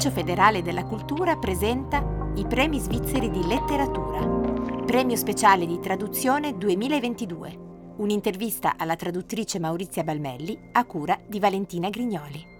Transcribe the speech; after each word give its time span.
l'Ufficio 0.00 0.18
federale 0.18 0.62
della 0.62 0.86
cultura 0.86 1.36
presenta 1.36 2.02
i 2.36 2.46
premi 2.46 2.78
svizzeri 2.78 3.28
di 3.28 3.46
letteratura. 3.46 4.26
Premio 4.86 5.14
speciale 5.14 5.66
di 5.66 5.78
traduzione 5.78 6.56
2022. 6.56 7.58
Un'intervista 7.98 8.76
alla 8.78 8.96
traduttrice 8.96 9.58
Maurizia 9.58 10.02
Balmelli 10.02 10.70
a 10.72 10.86
cura 10.86 11.20
di 11.26 11.38
Valentina 11.38 11.90
Grignoli. 11.90 12.58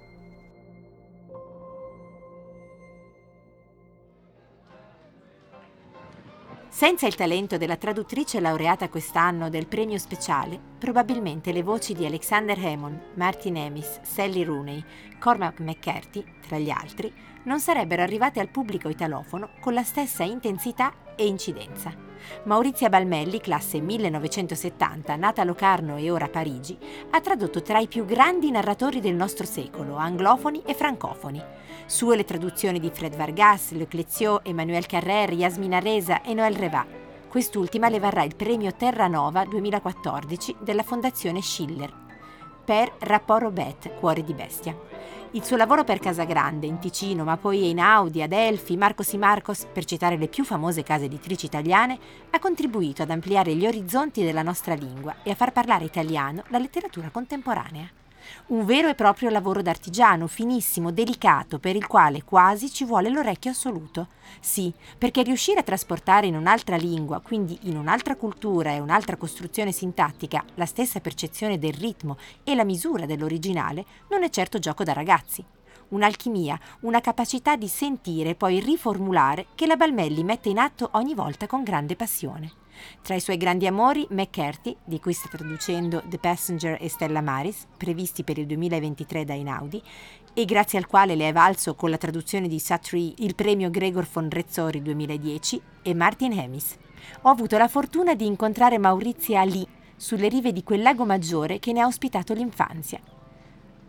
Senza 6.68 7.06
il 7.06 7.14
talento 7.14 7.56
della 7.56 7.76
traduttrice 7.76 8.38
laureata 8.38 8.90
quest'anno 8.90 9.48
del 9.48 9.66
premio 9.66 9.96
speciale, 9.98 10.60
probabilmente 10.78 11.52
le 11.52 11.62
voci 11.62 11.94
di 11.94 12.04
Alexander 12.04 12.58
Hammond, 12.58 13.00
Martin 13.14 13.56
Amis, 13.56 14.00
Sally 14.02 14.44
Rooney, 14.44 14.84
Cormac 15.18 15.60
McCarthy, 15.60 16.24
tra 16.46 16.58
gli 16.58 16.70
altri, 16.70 17.12
non 17.44 17.60
sarebbero 17.60 18.02
arrivate 18.02 18.40
al 18.40 18.48
pubblico 18.48 18.88
italofono 18.88 19.50
con 19.60 19.74
la 19.74 19.82
stessa 19.82 20.24
intensità 20.24 20.92
e 21.16 21.26
incidenza. 21.26 22.08
Maurizia 22.44 22.88
Balmelli, 22.88 23.40
classe 23.40 23.80
1970, 23.80 25.16
nata 25.16 25.42
a 25.42 25.44
Locarno 25.44 25.96
e 25.96 26.10
ora 26.10 26.26
a 26.26 26.28
Parigi, 26.28 26.76
ha 27.10 27.20
tradotto 27.20 27.62
tra 27.62 27.78
i 27.78 27.88
più 27.88 28.04
grandi 28.04 28.50
narratori 28.50 29.00
del 29.00 29.14
nostro 29.14 29.46
secolo, 29.46 29.96
anglofoni 29.96 30.62
e 30.66 30.74
francofoni. 30.74 31.42
Sue 31.86 32.16
le 32.16 32.24
traduzioni 32.24 32.78
di 32.78 32.90
Fred 32.92 33.16
Vargas, 33.16 33.72
Le 33.72 33.88
Cléziot, 33.88 34.46
Emmanuel 34.46 34.86
Carrère, 34.86 35.34
Yasmina 35.34 35.78
Reza 35.78 36.22
e 36.22 36.34
Noël 36.34 36.54
Reva. 36.54 36.86
Quest'ultima 37.28 37.88
le 37.88 38.00
varrà 38.00 38.22
il 38.22 38.36
premio 38.36 38.74
Terranova 38.74 39.44
2014 39.44 40.56
della 40.60 40.82
Fondazione 40.82 41.40
Schiller 41.40 42.08
per 42.64 42.92
Rapport 43.00 43.42
Robet, 43.42 43.94
Cuore 43.94 44.22
di 44.22 44.34
Bestia. 44.34 44.76
Il 45.32 45.44
suo 45.44 45.56
lavoro 45.56 45.84
per 45.84 46.00
Casagrande, 46.00 46.66
in 46.66 46.80
Ticino, 46.80 47.22
ma 47.22 47.36
poi 47.36 47.70
in 47.70 47.78
Audi, 47.78 48.20
Adelphi, 48.20 48.76
Marcos 48.76 49.12
y 49.12 49.16
Marcos, 49.16 49.64
per 49.72 49.84
citare 49.84 50.16
le 50.16 50.26
più 50.26 50.44
famose 50.44 50.82
case 50.82 51.04
editrici 51.04 51.46
italiane, 51.46 51.96
ha 52.30 52.40
contribuito 52.40 53.02
ad 53.02 53.10
ampliare 53.10 53.54
gli 53.54 53.64
orizzonti 53.64 54.24
della 54.24 54.42
nostra 54.42 54.74
lingua 54.74 55.22
e 55.22 55.30
a 55.30 55.36
far 55.36 55.52
parlare 55.52 55.84
italiano 55.84 56.42
la 56.48 56.58
letteratura 56.58 57.10
contemporanea. 57.10 57.99
Un 58.50 58.64
vero 58.64 58.88
e 58.88 58.96
proprio 58.96 59.30
lavoro 59.30 59.62
d'artigiano, 59.62 60.26
finissimo, 60.26 60.90
delicato, 60.90 61.60
per 61.60 61.76
il 61.76 61.86
quale 61.86 62.24
quasi 62.24 62.68
ci 62.68 62.84
vuole 62.84 63.08
l'orecchio 63.08 63.52
assoluto. 63.52 64.08
Sì, 64.40 64.74
perché 64.98 65.22
riuscire 65.22 65.60
a 65.60 65.62
trasportare 65.62 66.26
in 66.26 66.34
un'altra 66.34 66.74
lingua, 66.74 67.20
quindi 67.20 67.56
in 67.62 67.76
un'altra 67.76 68.16
cultura 68.16 68.72
e 68.72 68.80
un'altra 68.80 69.14
costruzione 69.14 69.70
sintattica, 69.70 70.44
la 70.56 70.66
stessa 70.66 70.98
percezione 70.98 71.60
del 71.60 71.74
ritmo 71.74 72.16
e 72.42 72.56
la 72.56 72.64
misura 72.64 73.06
dell'originale, 73.06 73.84
non 74.08 74.24
è 74.24 74.30
certo 74.30 74.58
gioco 74.58 74.82
da 74.82 74.94
ragazzi 74.94 75.44
un'alchimia, 75.90 76.56
una 76.82 77.00
capacità 77.00 77.56
di 77.56 77.66
sentire 77.66 78.30
e 78.30 78.34
poi 78.36 78.60
riformulare 78.60 79.46
che 79.56 79.66
la 79.66 79.74
Balmelli 79.74 80.22
mette 80.22 80.48
in 80.48 80.58
atto 80.58 80.90
ogni 80.92 81.14
volta 81.14 81.48
con 81.48 81.64
grande 81.64 81.96
passione. 81.96 82.52
Tra 83.02 83.14
i 83.14 83.20
suoi 83.20 83.36
grandi 83.36 83.66
amori, 83.66 84.06
McCarthy, 84.10 84.76
di 84.84 85.00
cui 85.00 85.12
sta 85.12 85.28
traducendo 85.28 86.02
The 86.06 86.18
Passenger 86.18 86.78
e 86.80 86.88
Stella 86.88 87.20
Maris, 87.20 87.66
previsti 87.76 88.24
per 88.24 88.38
il 88.38 88.46
2023 88.46 89.24
da 89.24 89.34
Inaudi, 89.34 89.82
e 90.32 90.44
grazie 90.44 90.78
al 90.78 90.86
quale 90.86 91.14
le 91.14 91.28
è 91.28 91.32
valso 91.32 91.74
con 91.74 91.90
la 91.90 91.98
traduzione 91.98 92.48
di 92.48 92.58
Satri 92.58 93.14
il 93.24 93.34
premio 93.34 93.70
Gregor 93.70 94.06
von 94.10 94.28
Rezzori 94.30 94.82
2010, 94.82 95.60
e 95.82 95.94
Martin 95.94 96.32
Hemis. 96.32 96.76
Ho 97.22 97.30
avuto 97.30 97.56
la 97.58 97.68
fortuna 97.68 98.14
di 98.14 98.26
incontrare 98.26 98.78
Maurizia 98.78 99.42
lì, 99.42 99.66
sulle 99.96 100.28
rive 100.28 100.52
di 100.52 100.62
quel 100.62 100.82
lago 100.82 101.04
maggiore 101.04 101.58
che 101.58 101.72
ne 101.72 101.80
ha 101.80 101.86
ospitato 101.86 102.32
l'infanzia. 102.32 103.00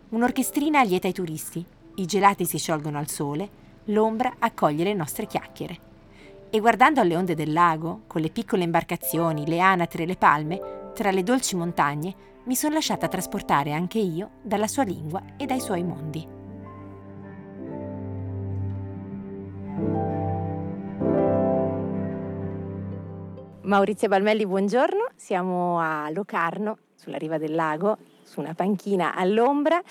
Un'orchestrina 0.09 0.83
lieta 0.83 1.07
ai 1.07 1.13
turisti, 1.13 1.65
i 1.95 2.05
gelati 2.05 2.45
si 2.45 2.57
sciolgono 2.57 2.97
al 2.97 3.07
sole, 3.07 3.49
l'ombra 3.85 4.35
accoglie 4.39 4.83
le 4.83 4.93
nostre 4.93 5.25
chiacchiere. 5.25 5.90
E 6.53 6.59
guardando 6.59 6.99
alle 6.99 7.15
onde 7.15 7.33
del 7.33 7.53
lago, 7.53 8.01
con 8.07 8.19
le 8.19 8.29
piccole 8.29 8.65
imbarcazioni, 8.65 9.47
le 9.47 9.61
anatre 9.61 10.03
e 10.03 10.05
le 10.05 10.17
palme, 10.17 10.91
tra 10.93 11.09
le 11.09 11.23
dolci 11.23 11.55
montagne, 11.55 12.13
mi 12.43 12.55
sono 12.55 12.73
lasciata 12.73 13.07
trasportare 13.07 13.71
anche 13.71 13.99
io 13.99 14.31
dalla 14.41 14.67
sua 14.67 14.83
lingua 14.83 15.21
e 15.37 15.45
dai 15.45 15.61
suoi 15.61 15.81
mondi. 15.81 16.27
Maurizio 23.61 24.09
Balmelli, 24.09 24.45
buongiorno. 24.45 25.05
Siamo 25.15 25.79
a 25.79 26.09
Locarno, 26.09 26.79
sulla 26.95 27.17
riva 27.17 27.37
del 27.37 27.55
lago, 27.55 27.97
su 28.23 28.41
una 28.41 28.53
panchina 28.53 29.15
all'ombra. 29.15 29.81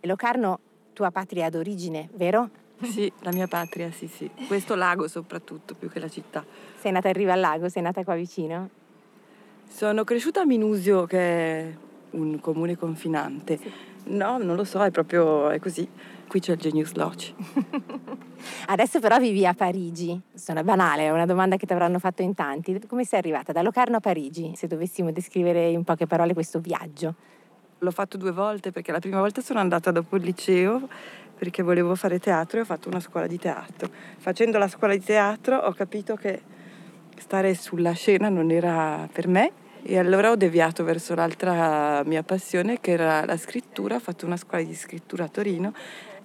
Locarno, 0.00 0.60
tua 0.94 1.10
patria 1.10 1.50
d'origine, 1.50 2.08
vero? 2.14 2.64
Sì, 2.82 3.10
la 3.20 3.32
mia 3.32 3.46
patria, 3.46 3.90
sì, 3.90 4.06
sì. 4.06 4.30
Questo 4.46 4.74
lago 4.74 5.08
soprattutto, 5.08 5.74
più 5.74 5.90
che 5.90 5.98
la 5.98 6.08
città. 6.08 6.44
Sei 6.78 6.92
nata 6.92 7.08
in 7.08 7.14
riva 7.14 7.32
al 7.32 7.40
lago? 7.40 7.68
Sei 7.68 7.82
nata 7.82 8.04
qua 8.04 8.14
vicino? 8.14 8.68
Sono 9.68 10.04
cresciuta 10.04 10.42
a 10.42 10.44
Minusio, 10.44 11.06
che 11.06 11.18
è 11.18 11.76
un 12.10 12.38
comune 12.40 12.76
confinante. 12.76 13.58
Sì. 13.58 13.72
No, 14.08 14.38
non 14.38 14.56
lo 14.56 14.64
so, 14.64 14.84
è 14.84 14.90
proprio 14.90 15.48
è 15.50 15.58
così. 15.58 15.88
Qui 16.28 16.40
c'è 16.40 16.52
il 16.52 16.58
Genius 16.58 16.94
Loci. 16.94 17.34
Adesso 18.66 19.00
però 19.00 19.18
vivi 19.18 19.46
a 19.46 19.54
Parigi. 19.54 20.20
Sono 20.34 20.62
banale, 20.62 21.04
è 21.06 21.10
una 21.10 21.26
domanda 21.26 21.56
che 21.56 21.66
ti 21.66 21.72
avranno 21.72 21.98
fatto 21.98 22.22
in 22.22 22.34
tanti. 22.34 22.80
Come 22.86 23.04
sei 23.04 23.18
arrivata 23.18 23.52
da 23.52 23.62
Locarno 23.62 23.96
a 23.96 24.00
Parigi? 24.00 24.52
Se 24.54 24.66
dovessimo 24.66 25.12
descrivere 25.12 25.68
in 25.68 25.82
poche 25.82 26.06
parole 26.06 26.34
questo 26.34 26.60
viaggio. 26.60 27.14
L'ho 27.78 27.90
fatto 27.90 28.16
due 28.16 28.32
volte 28.32 28.72
perché 28.72 28.90
la 28.90 29.00
prima 29.00 29.20
volta 29.20 29.40
sono 29.40 29.60
andata 29.60 29.90
dopo 29.90 30.16
il 30.16 30.22
liceo 30.22 30.88
perché 31.36 31.62
volevo 31.62 31.94
fare 31.94 32.18
teatro 32.18 32.58
e 32.58 32.62
ho 32.62 32.64
fatto 32.64 32.88
una 32.88 33.00
scuola 33.00 33.26
di 33.26 33.38
teatro. 33.38 33.88
Facendo 34.18 34.58
la 34.58 34.68
scuola 34.68 34.94
di 34.94 35.04
teatro 35.04 35.56
ho 35.56 35.72
capito 35.72 36.16
che 36.16 36.40
stare 37.16 37.54
sulla 37.54 37.92
scena 37.92 38.28
non 38.28 38.50
era 38.50 39.08
per 39.10 39.28
me 39.28 39.52
e 39.82 39.98
allora 39.98 40.30
ho 40.30 40.36
deviato 40.36 40.82
verso 40.82 41.14
l'altra 41.14 42.02
mia 42.04 42.22
passione 42.22 42.80
che 42.80 42.90
era 42.90 43.24
la 43.24 43.36
scrittura, 43.36 43.96
ho 43.96 44.00
fatto 44.00 44.26
una 44.26 44.36
scuola 44.36 44.64
di 44.64 44.74
scrittura 44.74 45.24
a 45.24 45.28
Torino 45.28 45.72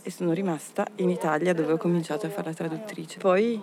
e 0.02 0.10
sono 0.10 0.32
rimasta 0.32 0.86
in 0.96 1.10
Italia 1.10 1.54
dove 1.54 1.74
ho 1.74 1.78
cominciato 1.78 2.26
a 2.26 2.30
fare 2.30 2.50
la 2.50 2.54
traduttrice. 2.56 3.20
Poi 3.20 3.62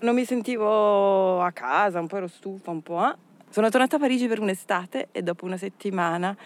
non 0.00 0.14
mi 0.14 0.26
sentivo 0.26 1.40
a 1.40 1.50
casa, 1.52 1.98
un 1.98 2.06
po' 2.06 2.18
ero 2.18 2.28
stufa, 2.28 2.70
un 2.70 2.82
po'. 2.82 3.08
Eh. 3.08 3.14
Sono 3.48 3.70
tornata 3.70 3.96
a 3.96 3.98
Parigi 3.98 4.26
per 4.26 4.40
un'estate 4.40 5.08
e 5.12 5.22
dopo 5.22 5.46
una 5.46 5.56
settimana 5.56 6.36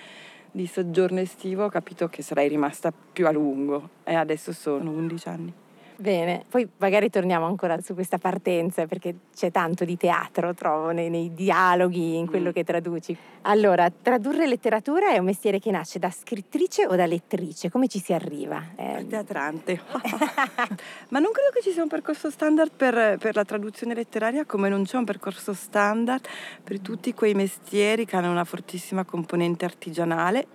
di 0.52 0.66
soggiorno 0.66 1.20
estivo 1.20 1.64
ho 1.64 1.68
capito 1.68 2.08
che 2.08 2.22
sarei 2.22 2.48
rimasta 2.48 2.92
più 2.92 3.26
a 3.26 3.30
lungo 3.30 3.90
e 4.04 4.14
adesso 4.14 4.52
sono 4.52 4.90
11 4.90 5.28
anni. 5.28 5.52
Bene, 6.00 6.46
poi 6.48 6.66
magari 6.78 7.10
torniamo 7.10 7.44
ancora 7.44 7.78
su 7.82 7.92
questa 7.92 8.16
partenza 8.16 8.86
perché 8.86 9.14
c'è 9.36 9.50
tanto 9.50 9.84
di 9.84 9.98
teatro, 9.98 10.54
trovo, 10.54 10.92
nei, 10.92 11.10
nei 11.10 11.34
dialoghi, 11.34 12.16
in 12.16 12.26
quello 12.26 12.48
mm. 12.48 12.52
che 12.52 12.64
traduci. 12.64 13.14
Allora, 13.42 13.90
tradurre 13.90 14.46
letteratura 14.46 15.10
è 15.10 15.18
un 15.18 15.26
mestiere 15.26 15.58
che 15.58 15.70
nasce 15.70 15.98
da 15.98 16.10
scrittrice 16.10 16.86
o 16.86 16.96
da 16.96 17.04
lettrice? 17.04 17.68
Come 17.68 17.86
ci 17.86 17.98
si 17.98 18.14
arriva? 18.14 18.62
Eh... 18.76 19.06
Teatrante. 19.06 19.78
Ma 21.10 21.18
non 21.18 21.32
credo 21.32 21.50
che 21.52 21.60
ci 21.60 21.70
sia 21.70 21.82
un 21.82 21.88
percorso 21.88 22.30
standard 22.30 22.70
per, 22.74 23.18
per 23.18 23.34
la 23.34 23.44
traduzione 23.44 23.92
letteraria 23.92 24.46
come 24.46 24.70
non 24.70 24.84
c'è 24.84 24.96
un 24.96 25.04
percorso 25.04 25.52
standard 25.52 26.26
per 26.64 26.80
tutti 26.80 27.12
quei 27.12 27.34
mestieri 27.34 28.06
che 28.06 28.16
hanno 28.16 28.30
una 28.30 28.44
fortissima 28.44 29.04
componente 29.04 29.66
artigianale 29.66 30.46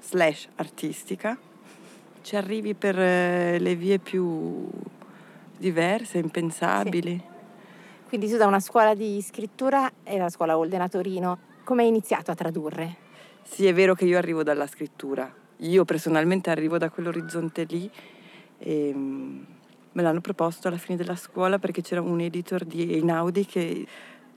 slash 0.00 0.48
artistica 0.54 1.36
ci 2.26 2.34
arrivi 2.34 2.74
per 2.74 2.98
eh, 2.98 3.56
le 3.60 3.76
vie 3.76 4.00
più 4.00 4.68
diverse, 5.56 6.18
impensabili. 6.18 7.16
Sì. 7.16 8.08
Quindi 8.08 8.28
tu 8.28 8.36
da 8.36 8.48
una 8.48 8.58
scuola 8.58 8.96
di 8.96 9.22
scrittura 9.22 9.88
e 10.02 10.18
la 10.18 10.28
scuola 10.28 10.58
Holden 10.58 10.80
a 10.80 10.88
Torino, 10.88 11.38
come 11.62 11.82
hai 11.82 11.88
iniziato 11.88 12.32
a 12.32 12.34
tradurre? 12.34 12.96
Sì, 13.44 13.68
è 13.68 13.72
vero 13.72 13.94
che 13.94 14.06
io 14.06 14.18
arrivo 14.18 14.42
dalla 14.42 14.66
scrittura. 14.66 15.32
Io 15.58 15.84
personalmente 15.84 16.50
arrivo 16.50 16.78
da 16.78 16.90
quell'orizzonte 16.90 17.62
lì 17.62 17.88
e 18.58 18.92
mm, 18.92 19.42
me 19.92 20.02
l'hanno 20.02 20.20
proposto 20.20 20.66
alla 20.66 20.78
fine 20.78 20.96
della 20.96 21.14
scuola 21.14 21.60
perché 21.60 21.80
c'era 21.80 22.00
un 22.00 22.18
editor 22.18 22.64
di 22.64 22.92
Einaudi 22.92 23.46
che 23.46 23.86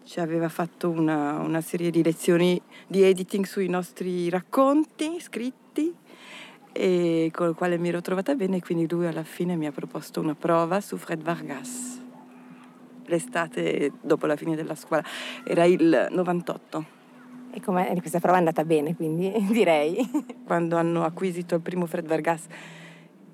ci 0.03 0.19
aveva 0.19 0.47
fatto 0.47 0.92
una, 0.92 1.39
una 1.39 1.62
serie 1.62 1.89
di 1.89 2.03
lezioni 2.03 2.62
di 2.85 3.01
editing 3.01 3.45
sui 3.45 3.68
nostri 3.68 4.30
racconti 4.30 5.19
scritti 5.19 5.95
e 6.71 7.30
con 7.33 7.50
il 7.50 7.56
quale 7.56 7.77
mi 7.77 7.89
ero 7.89 8.01
trovata 8.01 8.36
bene, 8.36 8.62
quindi 8.62 8.88
lui 8.89 9.07
alla 9.07 9.24
fine 9.24 9.56
mi 9.56 9.66
ha 9.66 9.71
proposto 9.71 10.19
una 10.19 10.36
prova 10.36 10.81
su 10.81 10.98
Fred 10.98 11.21
Vargas. 11.21 12.01
L'estate 13.06 13.92
dopo 14.01 14.25
la 14.25 14.36
fine 14.36 14.56
della 14.56 14.75
scuola, 14.75 15.04
era 15.44 15.66
il 15.66 16.07
98. 16.12 16.98
E 17.51 17.62
come 17.62 17.95
questa 18.00 18.19
prova 18.19 18.36
è 18.36 18.39
andata 18.39 18.63
bene, 18.63 18.95
quindi 18.95 19.33
direi. 19.50 19.98
Quando 20.45 20.77
hanno 20.77 21.04
acquisito 21.04 21.56
il 21.56 21.62
primo 21.62 21.86
Fred 21.86 22.06
Vargas, 22.06 22.45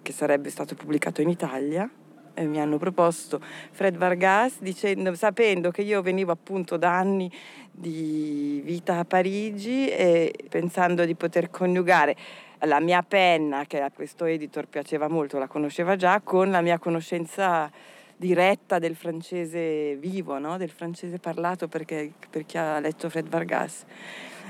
che 0.02 0.12
sarebbe 0.12 0.50
stato 0.50 0.76
pubblicato 0.76 1.22
in 1.22 1.30
Italia, 1.30 1.90
e 2.36 2.46
mi 2.46 2.60
hanno 2.60 2.78
proposto 2.78 3.42
Fred 3.72 3.98
Vargas 3.98 4.60
dicendo, 4.60 5.16
sapendo 5.16 5.72
che 5.72 5.82
io 5.82 6.02
venivo 6.02 6.32
appunto 6.32 6.78
da 6.78 6.98
anni 6.98 7.32
di 7.72 8.62
vita 8.64 9.00
a 9.00 9.06
Parigi 9.06 9.90
e 9.90 10.34
pensando 10.50 11.06
di 11.06 11.16
poter 11.16 11.50
coniugare 11.50 12.16
la 12.66 12.80
mia 12.80 13.02
penna, 13.02 13.66
che 13.66 13.82
a 13.82 13.92
questo 13.92 14.26
editor 14.26 14.68
piaceva 14.68 15.08
molto, 15.08 15.38
la 15.38 15.48
conosceva 15.48 15.96
già, 15.96 16.22
con 16.22 16.52
la 16.52 16.62
mia 16.62 16.78
conoscenza 16.80 17.72
diretta 18.18 18.80
del 18.80 18.96
francese 18.96 19.96
vivo, 19.96 20.38
no? 20.40 20.58
del 20.58 20.70
francese 20.70 21.20
parlato, 21.20 21.68
perché 21.68 22.14
per 22.30 22.46
chi 22.46 22.58
ha 22.58 22.80
letto 22.80 23.10
Fred 23.10 23.28
Vargas, 23.28 23.86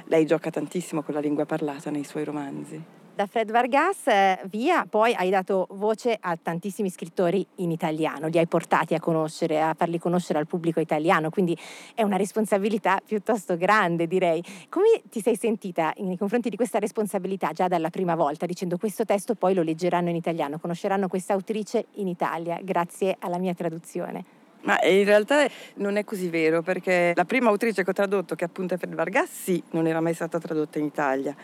lei 0.06 0.25
gioca 0.25 0.50
tantissimo 0.50 1.01
con 1.01 1.13
la 1.13 1.19
lingua 1.19 1.45
parlata 1.45 1.89
nei 1.89 2.03
suoi 2.03 2.23
romanzi 2.23 3.03
da 3.15 3.27
Fred 3.27 3.50
Vargas 3.50 4.07
eh, 4.07 4.39
via, 4.50 4.85
poi 4.89 5.13
hai 5.13 5.29
dato 5.29 5.67
voce 5.71 6.17
a 6.19 6.38
tantissimi 6.41 6.89
scrittori 6.89 7.45
in 7.56 7.71
italiano, 7.71 8.27
li 8.27 8.38
hai 8.38 8.45
portati 8.45 8.94
a 8.94 9.00
conoscere, 9.00 9.62
a 9.62 9.73
farli 9.73 9.97
conoscere 10.00 10.38
al 10.38 10.47
pubblico 10.47 10.81
italiano, 10.81 11.29
quindi 11.29 11.57
è 11.94 12.03
una 12.03 12.17
responsabilità 12.17 13.01
piuttosto 13.03 13.56
grande, 13.56 14.06
direi. 14.07 14.44
Come 14.67 15.01
ti 15.09 15.21
sei 15.21 15.38
sentita 15.38 15.94
nei 16.00 16.17
confronti 16.17 16.50
di 16.50 16.57
questa 16.57 16.77
responsabilità 16.77 17.53
già 17.53 17.69
dalla 17.69 17.89
prima 17.89 18.15
volta, 18.15 18.45
dicendo 18.45 18.77
questo 18.77 19.06
testo 19.06 19.35
poi 19.35 19.53
lo 19.53 19.62
leggeranno 19.62 20.09
in 20.09 20.15
italiano, 20.17 20.59
conosceranno 20.59 21.07
questa 21.07 21.33
autrice 21.33 21.85
in 21.94 22.09
Italia 22.09 22.59
grazie 22.62 23.15
alla 23.19 23.38
mia 23.38 23.53
traduzione? 23.53 24.25
Ma 24.63 24.81
in 24.81 25.06
realtà 25.06 25.45
non 25.75 25.95
è 25.95 26.03
così 26.03 26.27
vero, 26.27 26.62
perché 26.63 27.13
la 27.15 27.23
prima 27.23 27.50
autrice 27.50 27.83
che 27.83 27.89
ho 27.89 27.94
tradotto, 27.94 28.35
che 28.35 28.44
appunto 28.44 28.73
è 28.73 28.77
Fred 28.77 28.94
Vargas, 28.94 29.29
sì, 29.29 29.63
non 29.71 29.88
era 29.88 30.01
mai 30.01 30.13
stata 30.13 30.38
tradotta 30.38 30.79
in 30.79 30.85
Italia 30.85 31.35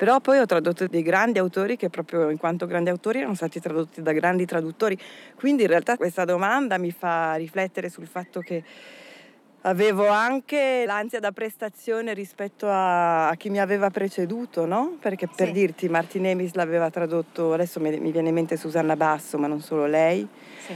però 0.00 0.18
poi 0.18 0.38
ho 0.38 0.46
tradotto 0.46 0.86
dei 0.86 1.02
grandi 1.02 1.38
autori 1.38 1.76
che 1.76 1.90
proprio 1.90 2.30
in 2.30 2.38
quanto 2.38 2.64
grandi 2.64 2.88
autori 2.88 3.18
erano 3.18 3.34
stati 3.34 3.60
tradotti 3.60 4.00
da 4.00 4.12
grandi 4.12 4.46
traduttori. 4.46 4.98
Quindi 5.36 5.64
in 5.64 5.68
realtà 5.68 5.98
questa 5.98 6.24
domanda 6.24 6.78
mi 6.78 6.90
fa 6.90 7.34
riflettere 7.34 7.90
sul 7.90 8.06
fatto 8.06 8.40
che 8.40 8.64
avevo 9.60 10.08
anche 10.08 10.84
l'ansia 10.86 11.20
da 11.20 11.32
prestazione 11.32 12.14
rispetto 12.14 12.66
a, 12.66 13.34
chi 13.36 13.50
mi 13.50 13.60
aveva 13.60 13.90
preceduto, 13.90 14.64
no? 14.64 14.96
Perché 14.98 15.28
per 15.28 15.48
sì. 15.48 15.52
dirti, 15.52 15.88
Martin 15.90 16.24
Emis 16.24 16.54
l'aveva 16.54 16.88
tradotto, 16.88 17.52
adesso 17.52 17.78
mi, 17.78 17.90
viene 18.10 18.28
in 18.28 18.34
mente 18.34 18.56
Susanna 18.56 18.96
Basso, 18.96 19.36
ma 19.36 19.48
non 19.48 19.60
solo 19.60 19.84
lei. 19.84 20.26
Sì. 20.66 20.74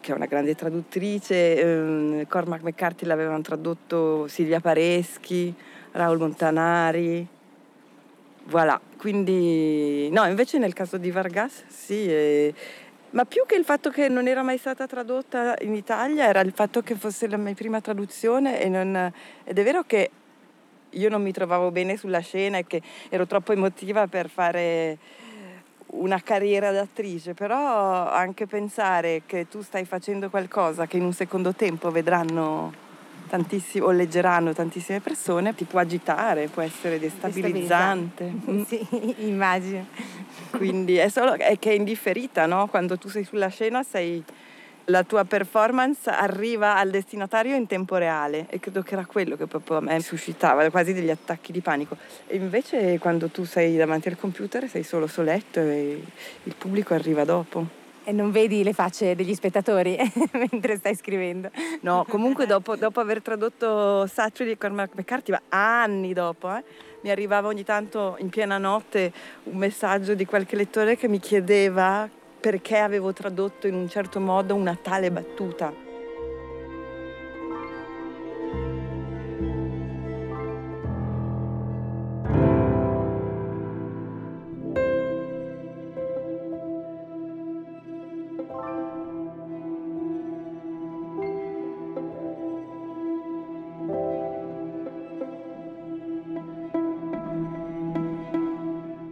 che 0.00 0.10
è 0.10 0.16
una 0.16 0.26
grande 0.26 0.56
traduttrice, 0.56 1.62
um, 1.62 2.26
Cormac 2.26 2.62
McCarthy 2.62 3.06
l'avevano 3.06 3.40
tradotto 3.40 4.26
Silvia 4.26 4.58
Pareschi, 4.58 5.54
Raul 5.92 6.18
Montanari, 6.18 7.36
Voilà, 8.48 8.80
quindi 8.96 10.08
no, 10.10 10.24
invece 10.24 10.56
nel 10.56 10.72
caso 10.72 10.96
di 10.96 11.10
Vargas 11.10 11.64
sì, 11.66 12.10
eh, 12.10 12.54
ma 13.10 13.26
più 13.26 13.44
che 13.44 13.56
il 13.56 13.64
fatto 13.64 13.90
che 13.90 14.08
non 14.08 14.26
era 14.26 14.42
mai 14.42 14.56
stata 14.56 14.86
tradotta 14.86 15.54
in 15.60 15.74
Italia 15.74 16.24
era 16.24 16.40
il 16.40 16.52
fatto 16.52 16.80
che 16.80 16.94
fosse 16.94 17.28
la 17.28 17.36
mia 17.36 17.52
prima 17.52 17.82
traduzione 17.82 18.58
e 18.62 18.70
non, 18.70 19.12
ed 19.44 19.58
è 19.58 19.62
vero 19.62 19.82
che 19.82 20.10
io 20.88 21.08
non 21.10 21.20
mi 21.20 21.30
trovavo 21.30 21.70
bene 21.70 21.98
sulla 21.98 22.20
scena 22.20 22.56
e 22.56 22.66
che 22.66 22.80
ero 23.10 23.26
troppo 23.26 23.52
emotiva 23.52 24.06
per 24.06 24.30
fare 24.30 24.96
una 25.88 26.18
carriera 26.22 26.72
d'attrice, 26.72 27.34
però 27.34 28.08
anche 28.08 28.46
pensare 28.46 29.24
che 29.26 29.46
tu 29.48 29.60
stai 29.60 29.84
facendo 29.84 30.30
qualcosa 30.30 30.86
che 30.86 30.96
in 30.96 31.04
un 31.04 31.12
secondo 31.12 31.52
tempo 31.52 31.90
vedranno 31.90 32.86
tantissimo, 33.28 33.86
o 33.86 33.90
leggeranno 33.92 34.52
tantissime 34.52 35.00
persone, 35.00 35.54
ti 35.54 35.64
può 35.64 35.78
agitare, 35.78 36.48
può 36.48 36.62
essere 36.62 36.98
destabilizzante. 36.98 38.32
Sì, 38.66 38.86
immagino. 39.18 39.86
Quindi 40.50 40.96
è 40.96 41.08
solo 41.08 41.34
è 41.34 41.58
che 41.58 41.70
è 41.70 41.74
indifferita, 41.74 42.46
no? 42.46 42.66
Quando 42.66 42.98
tu 42.98 43.08
sei 43.08 43.24
sulla 43.24 43.48
scena 43.48 43.82
sei 43.82 44.24
la 44.88 45.02
tua 45.02 45.24
performance 45.24 46.08
arriva 46.08 46.76
al 46.76 46.90
destinatario 46.90 47.54
in 47.54 47.66
tempo 47.66 47.96
reale 47.96 48.46
e 48.48 48.58
credo 48.58 48.82
che 48.82 48.94
era 48.94 49.04
quello 49.04 49.36
che 49.36 49.46
proprio 49.46 49.76
a 49.76 49.80
me 49.80 50.00
suscitava 50.00 50.68
quasi 50.70 50.92
degli 50.92 51.10
attacchi 51.10 51.52
di 51.52 51.60
panico. 51.60 51.96
E 52.26 52.36
invece 52.36 52.98
quando 52.98 53.28
tu 53.28 53.44
sei 53.44 53.76
davanti 53.76 54.08
al 54.08 54.16
computer 54.16 54.68
sei 54.68 54.82
solo 54.82 55.06
soletto 55.06 55.60
e 55.60 56.02
il 56.42 56.54
pubblico 56.56 56.94
arriva 56.94 57.24
dopo. 57.24 57.77
E 58.08 58.12
non 58.12 58.30
vedi 58.30 58.62
le 58.62 58.72
facce 58.72 59.14
degli 59.14 59.34
spettatori 59.34 59.98
mentre 60.50 60.76
stai 60.76 60.94
scrivendo. 60.94 61.50
No, 61.82 62.06
comunque 62.08 62.46
dopo, 62.46 62.74
dopo 62.74 63.00
aver 63.00 63.20
tradotto 63.20 64.06
Satchel 64.06 64.46
di 64.46 64.56
Cormac 64.56 64.92
McCarthy, 64.94 65.30
ma 65.30 65.42
anni 65.50 66.14
dopo, 66.14 66.50
eh, 66.56 66.64
mi 67.02 67.10
arrivava 67.10 67.48
ogni 67.48 67.64
tanto 67.64 68.16
in 68.20 68.30
piena 68.30 68.56
notte 68.56 69.12
un 69.42 69.58
messaggio 69.58 70.14
di 70.14 70.24
qualche 70.24 70.56
lettore 70.56 70.96
che 70.96 71.06
mi 71.06 71.18
chiedeva 71.18 72.08
perché 72.40 72.78
avevo 72.78 73.12
tradotto 73.12 73.66
in 73.66 73.74
un 73.74 73.90
certo 73.90 74.20
modo 74.20 74.54
una 74.54 74.74
tale 74.80 75.10
battuta. 75.10 75.87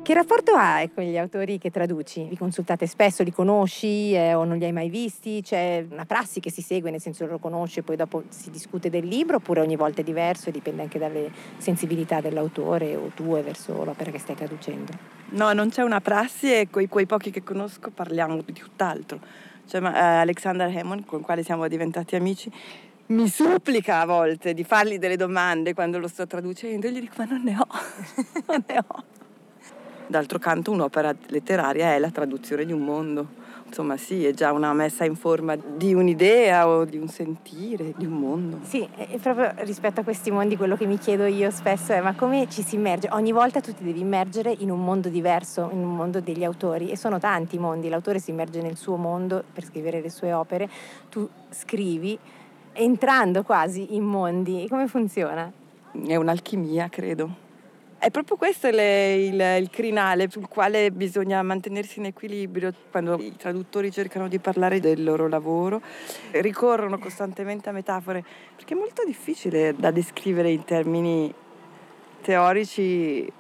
Che 0.06 0.14
rapporto 0.14 0.53
hai 0.55 0.88
con 0.94 1.03
gli 1.03 1.19
autori 1.19 1.58
che 1.58 1.73
traduci? 1.73 2.29
Vi 2.29 2.37
consultate 2.37 2.87
spesso, 2.87 3.25
li 3.25 3.32
conosci 3.32 4.12
eh, 4.12 4.35
o 4.35 4.44
non 4.44 4.56
li 4.56 4.64
hai 4.64 4.70
mai 4.70 4.88
visti? 4.88 5.43
C'è 5.43 5.85
una 5.91 6.05
prassi 6.05 6.38
che 6.38 6.49
si 6.49 6.62
segue, 6.62 6.93
nel 6.93 7.00
senso 7.00 7.26
lo 7.26 7.41
conosci 7.41 7.81
e 7.81 7.82
poi 7.82 7.97
dopo 7.97 8.23
si 8.29 8.53
discute 8.53 8.88
del 8.88 9.05
libro 9.05 9.38
oppure 9.38 9.62
ogni 9.62 9.75
volta 9.75 10.03
è 10.03 10.05
diverso 10.05 10.49
e 10.49 10.53
dipende 10.53 10.82
anche 10.82 11.00
dalle 11.00 11.32
sensibilità 11.56 12.20
dell'autore 12.20 12.94
o 12.94 13.11
tue 13.17 13.43
verso 13.43 13.82
l'opera 13.82 14.12
che 14.12 14.20
stai 14.20 14.37
traducendo? 14.37 14.93
No, 15.31 15.53
non 15.53 15.70
c'è 15.70 15.82
una 15.82 16.00
prassi 16.00 16.55
e 16.55 16.69
con 16.70 16.87
quei 16.87 17.06
pochi 17.06 17.32
che 17.32 17.43
conosco 17.43 17.91
parliamo 17.91 18.41
di 18.43 18.53
tutt'altro. 18.53 19.19
C'è 19.67 19.82
eh, 19.82 19.88
Alexander 19.88 20.69
Hammond 20.69 21.05
con 21.05 21.19
il 21.19 21.25
quale 21.25 21.43
siamo 21.43 21.67
diventati 21.67 22.14
amici 22.14 22.49
mi 23.06 23.29
supplica 23.29 24.00
a 24.00 24.06
volte 24.06 24.55
di 24.55 24.62
fargli 24.62 24.99
delle 24.99 25.17
domande 25.17 25.75
quando 25.75 25.99
lo 25.99 26.06
sto 26.06 26.29
traducendo 26.29 26.87
e 26.87 26.93
gli 26.93 27.00
dico 27.00 27.14
ma 27.19 27.25
non 27.25 27.43
ne 27.43 27.56
ho, 27.56 27.67
non 28.47 28.64
ne 28.69 28.79
ho. 28.87 29.15
D'altro 30.08 30.38
canto 30.38 30.70
un'opera 30.70 31.14
letteraria 31.29 31.94
è 31.94 31.99
la 31.99 32.11
traduzione 32.11 32.64
di 32.64 32.73
un 32.73 32.81
mondo. 32.81 33.44
Insomma 33.67 33.97
sì, 33.97 34.25
è 34.25 34.32
già 34.32 34.53
una 34.53 34.73
messa 34.73 35.05
in 35.05 35.17
forma 35.17 35.56
di 35.56 35.93
un'idea 35.93 36.69
o 36.69 36.85
di 36.85 36.97
un 36.97 37.08
sentire, 37.08 37.93
di 37.97 38.06
un 38.06 38.12
mondo. 38.12 38.58
Sì, 38.62 38.88
e 38.96 39.19
proprio 39.19 39.53
rispetto 39.65 40.01
a 40.01 40.05
questi 40.05 40.31
mondi 40.31 40.56
quello 40.56 40.77
che 40.77 40.86
mi 40.86 40.98
chiedo 40.98 41.25
io 41.25 41.51
spesso 41.51 41.93
è 41.93 42.01
ma 42.01 42.15
come 42.15 42.48
ci 42.48 42.63
si 42.63 42.77
immerge? 42.77 43.08
Ogni 43.10 43.32
volta 43.32 43.60
tu 43.60 43.75
ti 43.75 43.82
devi 43.82 44.01
immergere 44.01 44.55
in 44.56 44.70
un 44.70 44.84
mondo 44.84 45.08
diverso, 45.08 45.69
in 45.72 45.79
un 45.79 45.96
mondo 45.96 46.20
degli 46.20 46.44
autori 46.44 46.91
e 46.91 46.96
sono 46.96 47.19
tanti 47.19 47.56
i 47.56 47.58
mondi, 47.58 47.89
l'autore 47.89 48.20
si 48.20 48.31
immerge 48.31 48.63
nel 48.63 48.77
suo 48.77 48.96
mondo 48.96 49.43
per 49.53 49.65
scrivere 49.65 50.01
le 50.01 50.10
sue 50.10 50.32
opere, 50.32 50.70
tu 51.10 51.29
scrivi 51.51 52.17
entrando 52.72 53.43
quasi 53.43 53.96
in 53.96 54.05
mondi, 54.05 54.67
come 54.69 54.86
funziona? 54.86 55.51
È 56.06 56.15
un'alchimia, 56.15 56.89
credo. 56.89 57.45
È 57.98 58.10
proprio 58.10 58.36
questo 58.36 58.69
il, 58.69 58.79
il, 58.79 59.41
il, 59.41 59.70
crinale 59.70 60.29
sul 60.29 60.48
quale 60.48 60.91
bisogna 60.91 61.43
mantenersi 61.43 61.98
in 61.98 62.05
equilibrio 62.05 62.72
quando 62.91 63.17
i 63.19 63.34
traduttori 63.36 63.91
cercano 63.91 64.29
di 64.29 64.38
parlare 64.38 64.81
del 64.81 65.03
loro 65.03 65.29
lavoro, 65.29 65.81
ricorrono 66.32 66.98
costantemente 66.98 67.70
a 67.70 67.72
metafore, 67.72 68.22
perché 68.55 68.74
è 68.74 68.76
molto 68.76 69.03
difficile 69.05 69.74
da 69.74 69.91
descrivere 69.91 70.50
in 70.50 70.62
termini 70.65 71.32
teorici, 72.20 73.32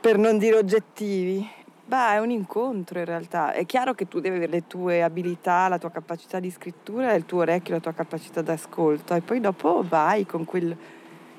per 0.00 0.18
non 0.18 0.38
dire 0.38 0.56
oggettivi. 0.56 1.46
Beh, 1.84 2.14
è 2.14 2.18
un 2.18 2.30
incontro 2.30 3.00
in 3.00 3.04
realtà. 3.04 3.52
È 3.52 3.66
chiaro 3.66 3.94
che 3.94 4.06
tu 4.06 4.20
devi 4.20 4.36
avere 4.36 4.52
le 4.52 4.66
tue 4.68 5.02
abilità, 5.02 5.66
la 5.68 5.78
tua 5.78 5.90
capacità 5.90 6.38
di 6.38 6.50
scrittura, 6.50 7.12
il 7.14 7.26
tuo 7.26 7.40
orecchio, 7.40 7.74
la 7.74 7.80
tua 7.80 7.92
capacità 7.92 8.40
d'ascolto 8.40 9.14
e 9.14 9.20
poi 9.20 9.40
dopo 9.40 9.84
vai 9.86 10.24
con 10.26 10.44
quel 10.44 10.76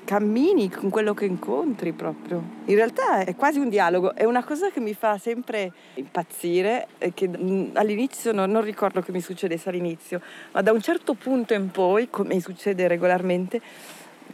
cammini 0.08 0.70
con 0.70 0.88
quello 0.88 1.12
che 1.12 1.26
incontri 1.26 1.92
proprio. 1.92 2.42
In 2.64 2.76
realtà 2.76 3.24
è 3.24 3.36
quasi 3.36 3.58
un 3.58 3.68
dialogo, 3.68 4.14
è 4.14 4.24
una 4.24 4.42
cosa 4.42 4.70
che 4.70 4.80
mi 4.80 4.94
fa 4.94 5.18
sempre 5.18 5.70
impazzire 5.96 6.86
e 6.96 7.12
che 7.12 7.28
all'inizio 7.74 8.32
non, 8.32 8.50
non 8.50 8.62
ricordo 8.62 9.02
che 9.02 9.12
mi 9.12 9.20
succedesse 9.20 9.68
all'inizio, 9.68 10.22
ma 10.52 10.62
da 10.62 10.72
un 10.72 10.80
certo 10.80 11.12
punto 11.12 11.52
in 11.52 11.70
poi, 11.70 12.08
come 12.08 12.40
succede 12.40 12.88
regolarmente, 12.88 13.60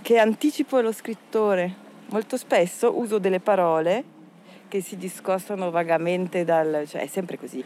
che 0.00 0.16
anticipo 0.18 0.80
lo 0.80 0.92
scrittore. 0.92 1.82
Molto 2.10 2.36
spesso 2.36 2.96
uso 2.96 3.18
delle 3.18 3.40
parole 3.40 4.04
che 4.68 4.80
si 4.80 4.96
discostano 4.96 5.72
vagamente 5.72 6.44
dal... 6.44 6.84
cioè 6.86 7.00
è 7.00 7.06
sempre 7.08 7.36
così 7.36 7.64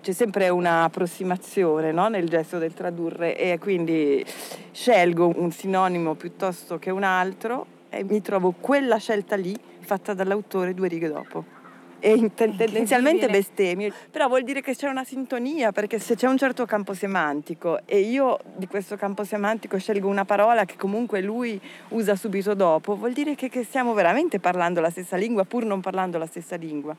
c'è 0.00 0.12
sempre 0.12 0.48
un'approssimazione 0.48 1.92
no? 1.92 2.08
nel 2.08 2.28
gesto 2.28 2.58
del 2.58 2.72
tradurre 2.72 3.36
e 3.36 3.58
quindi 3.58 4.24
scelgo 4.72 5.32
un 5.36 5.50
sinonimo 5.50 6.14
piuttosto 6.14 6.78
che 6.78 6.90
un 6.90 7.02
altro 7.02 7.78
e 7.90 8.04
mi 8.04 8.22
trovo 8.22 8.54
quella 8.58 8.96
scelta 8.96 9.36
lì 9.36 9.54
fatta 9.80 10.14
dall'autore 10.14 10.72
due 10.74 10.88
righe 10.88 11.08
dopo. 11.08 11.58
e 11.98 12.30
tendenzialmente 12.34 13.28
bestemmio, 13.28 13.92
però 14.10 14.26
vuol 14.28 14.42
dire 14.42 14.62
che 14.62 14.74
c'è 14.74 14.88
una 14.88 15.04
sintonia, 15.04 15.70
perché 15.70 15.98
se 15.98 16.14
c'è 16.14 16.26
un 16.28 16.38
certo 16.38 16.64
campo 16.64 16.94
semantico 16.94 17.80
e 17.84 17.98
io 17.98 18.38
di 18.56 18.66
questo 18.66 18.96
campo 18.96 19.22
semantico 19.24 19.78
scelgo 19.78 20.08
una 20.08 20.24
parola 20.24 20.64
che 20.64 20.76
comunque 20.76 21.20
lui 21.20 21.60
usa 21.88 22.16
subito 22.16 22.54
dopo, 22.54 22.96
vuol 22.96 23.12
dire 23.12 23.34
che, 23.34 23.50
che 23.50 23.64
stiamo 23.64 23.92
veramente 23.92 24.40
parlando 24.40 24.80
la 24.80 24.88
stessa 24.88 25.16
lingua 25.16 25.44
pur 25.44 25.64
non 25.64 25.80
parlando 25.80 26.16
la 26.16 26.26
stessa 26.26 26.56
lingua 26.56 26.96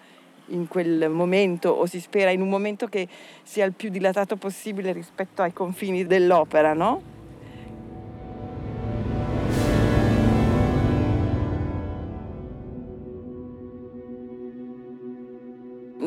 in 0.52 0.68
quel 0.68 1.10
momento 1.10 1.70
o 1.70 1.86
si 1.86 2.00
spera 2.00 2.30
in 2.30 2.42
un 2.42 2.50
momento 2.50 2.88
che 2.88 3.08
sia 3.44 3.66
il 3.66 3.74
più 3.74 3.90
dilatato 3.90 4.38
possibile 4.38 4.92
rispetto 4.92 5.42
ai 5.42 5.54
confini 5.54 6.06
dell'opera, 6.06 6.74
no? 6.74 7.12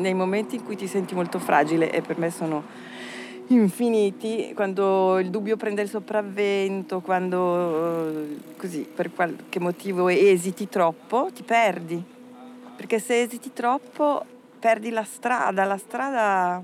nei 0.05 0.13
momenti 0.13 0.55
in 0.55 0.63
cui 0.63 0.75
ti 0.75 0.87
senti 0.87 1.15
molto 1.15 1.39
fragile 1.39 1.91
e 1.91 2.01
per 2.01 2.19
me 2.19 2.29
sono 2.29 2.63
infiniti, 3.47 4.51
quando 4.53 5.19
il 5.19 5.29
dubbio 5.29 5.55
prende 5.57 5.81
il 5.81 5.89
sopravvento, 5.89 6.99
quando 6.99 8.09
eh, 8.09 8.37
così 8.57 8.87
per 8.91 9.11
qualche 9.11 9.59
motivo 9.59 10.07
esiti 10.07 10.67
troppo, 10.67 11.29
ti 11.33 11.43
perdi. 11.43 12.01
Perché 12.75 12.99
se 12.99 13.21
esiti 13.21 13.53
troppo 13.53 14.25
perdi 14.65 14.89
la 14.89 15.03
strada, 15.03 15.63
la 15.63 15.77
strada 15.77 16.59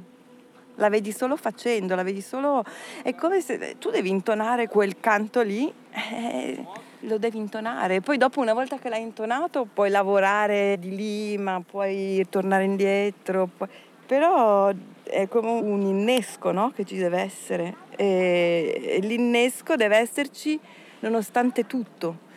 la 0.73 0.89
vedi 0.89 1.11
solo 1.11 1.35
facendo, 1.35 1.93
la 1.93 2.01
vedi 2.01 2.21
solo... 2.21 2.63
È 3.03 3.13
come 3.13 3.41
se 3.41 3.75
tu 3.77 3.91
devi 3.91 4.09
intonare 4.09 4.67
quel 4.67 4.99
canto 4.99 5.41
lì. 5.41 5.71
Eh, 5.91 6.65
lo 7.01 7.19
devi 7.19 7.37
intonare. 7.37 8.01
Poi 8.01 8.17
dopo 8.17 8.39
una 8.39 8.53
volta 8.53 8.79
che 8.79 8.89
l'hai 8.89 9.03
intonato 9.03 9.67
puoi 9.71 9.91
lavorare 9.91 10.77
di 10.79 10.95
lì, 10.95 11.37
ma 11.37 11.61
puoi 11.63 12.25
tornare 12.27 12.63
indietro. 12.63 13.47
Puoi... 13.55 13.69
Però 14.07 14.71
è 15.03 15.27
come 15.27 15.51
un 15.51 15.81
innesco 15.81 16.51
no? 16.51 16.71
che 16.75 16.85
ci 16.85 16.97
deve 16.97 17.19
essere 17.19 17.75
e 17.97 18.97
l'innesco 19.03 19.75
deve 19.75 19.97
esserci 19.97 20.59
nonostante 21.01 21.67
tutto. 21.67 22.29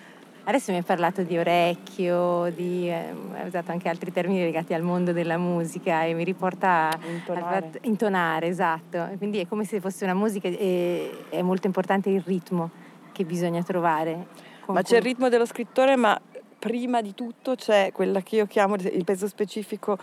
Adesso 0.46 0.72
mi 0.72 0.76
hai 0.76 0.84
parlato 0.84 1.22
di 1.22 1.38
orecchio, 1.38 2.50
di, 2.54 2.90
eh, 2.90 3.14
hai 3.32 3.46
usato 3.46 3.70
anche 3.70 3.88
altri 3.88 4.12
termini 4.12 4.42
legati 4.42 4.74
al 4.74 4.82
mondo 4.82 5.12
della 5.12 5.38
musica 5.38 6.04
e 6.04 6.12
mi 6.12 6.22
riporta 6.22 6.90
intonare. 7.10 7.66
a 7.66 7.78
intonare, 7.82 8.46
esatto. 8.48 9.08
Quindi 9.16 9.38
è 9.38 9.46
come 9.46 9.64
se 9.64 9.80
fosse 9.80 10.04
una 10.04 10.12
musica 10.12 10.46
e 10.46 11.10
è 11.30 11.40
molto 11.40 11.66
importante 11.66 12.10
il 12.10 12.20
ritmo 12.20 12.70
che 13.12 13.24
bisogna 13.24 13.62
trovare. 13.62 14.26
Ma 14.66 14.82
c'è 14.82 14.96
il 14.96 15.02
ritmo 15.02 15.30
dello 15.30 15.46
scrittore, 15.46 15.96
ma 15.96 16.20
prima 16.58 17.00
di 17.00 17.14
tutto 17.14 17.54
c'è 17.54 17.90
quella 17.92 18.20
che 18.20 18.36
io 18.36 18.46
chiamo 18.46 18.74
il 18.74 19.04
peso 19.04 19.26
specifico 19.26 19.96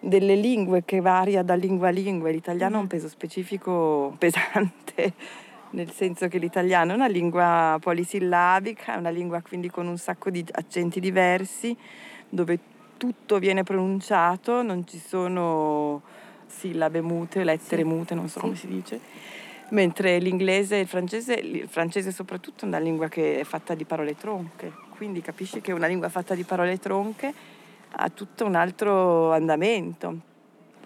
delle 0.00 0.34
lingue 0.34 0.84
che 0.84 1.00
varia 1.00 1.42
da 1.42 1.54
lingua 1.54 1.88
a 1.88 1.92
lingua. 1.92 2.28
L'italiano 2.28 2.74
ha 2.74 2.78
un 2.80 2.84
mm-hmm. 2.84 2.90
peso 2.90 3.08
specifico 3.08 4.14
pesante, 4.18 5.14
nel 5.70 5.90
senso 5.90 6.28
che 6.28 6.38
l'italiano 6.38 6.92
è 6.92 6.94
una 6.94 7.08
lingua 7.08 7.78
polisillabica, 7.80 8.94
è 8.94 8.98
una 8.98 9.10
lingua 9.10 9.40
quindi 9.40 9.70
con 9.70 9.86
un 9.86 9.98
sacco 9.98 10.30
di 10.30 10.44
accenti 10.52 11.00
diversi, 11.00 11.76
dove 12.28 12.58
tutto 12.96 13.38
viene 13.38 13.62
pronunciato, 13.62 14.62
non 14.62 14.86
ci 14.86 14.98
sono 14.98 16.02
sillabe 16.46 17.00
mute, 17.00 17.44
lettere 17.44 17.82
sì. 17.82 17.88
mute, 17.88 18.14
non 18.14 18.28
so 18.28 18.38
sì. 18.38 18.40
come 18.40 18.56
si 18.56 18.66
dice 18.66 19.00
mentre 19.70 20.18
l'inglese 20.18 20.76
e 20.76 20.80
il 20.80 20.86
francese, 20.86 21.34
il 21.34 21.68
francese 21.68 22.12
soprattutto 22.12 22.64
è 22.64 22.68
una 22.68 22.78
lingua 22.78 23.08
che 23.08 23.40
è 23.40 23.44
fatta 23.44 23.74
di 23.74 23.84
parole 23.84 24.16
tronche, 24.16 24.72
quindi 24.96 25.20
capisci 25.20 25.60
che 25.60 25.72
una 25.72 25.86
lingua 25.86 26.08
fatta 26.08 26.34
di 26.34 26.44
parole 26.44 26.78
tronche 26.78 27.32
ha 27.90 28.08
tutto 28.10 28.44
un 28.44 28.54
altro 28.54 29.32
andamento, 29.32 30.16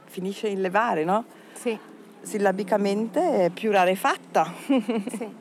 finisce 0.04 0.48
in 0.48 0.60
levare, 0.60 1.04
no? 1.04 1.24
Sì. 1.52 1.78
Sillabicamente 2.22 3.46
è 3.46 3.50
più 3.50 3.70
rarefatta. 3.70 4.52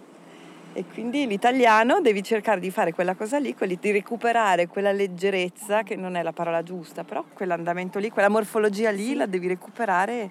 Sì. 0.74 0.80
e 0.80 0.86
quindi 0.94 1.28
l'italiano 1.28 2.00
devi 2.00 2.24
cercare 2.24 2.60
di 2.60 2.72
fare 2.72 2.94
quella 2.94 3.14
cosa 3.16 3.38
lì, 3.40 3.56
di 3.58 3.92
recuperare 3.92 4.68
quella 4.68 4.92
leggerezza, 4.92 5.84
che 5.84 5.96
non 5.96 6.16
è 6.16 6.24
la 6.24 6.32
parola 6.32 6.64
giusta, 6.64 7.04
però 7.04 7.26
quell'andamento 7.34 8.00
lì, 8.00 8.10
quella 8.10 8.30
morfologia 8.30 8.90
lì 8.90 9.08
sì. 9.08 9.16
la 9.16 9.26
devi 9.26 9.48
recuperare 9.48 10.30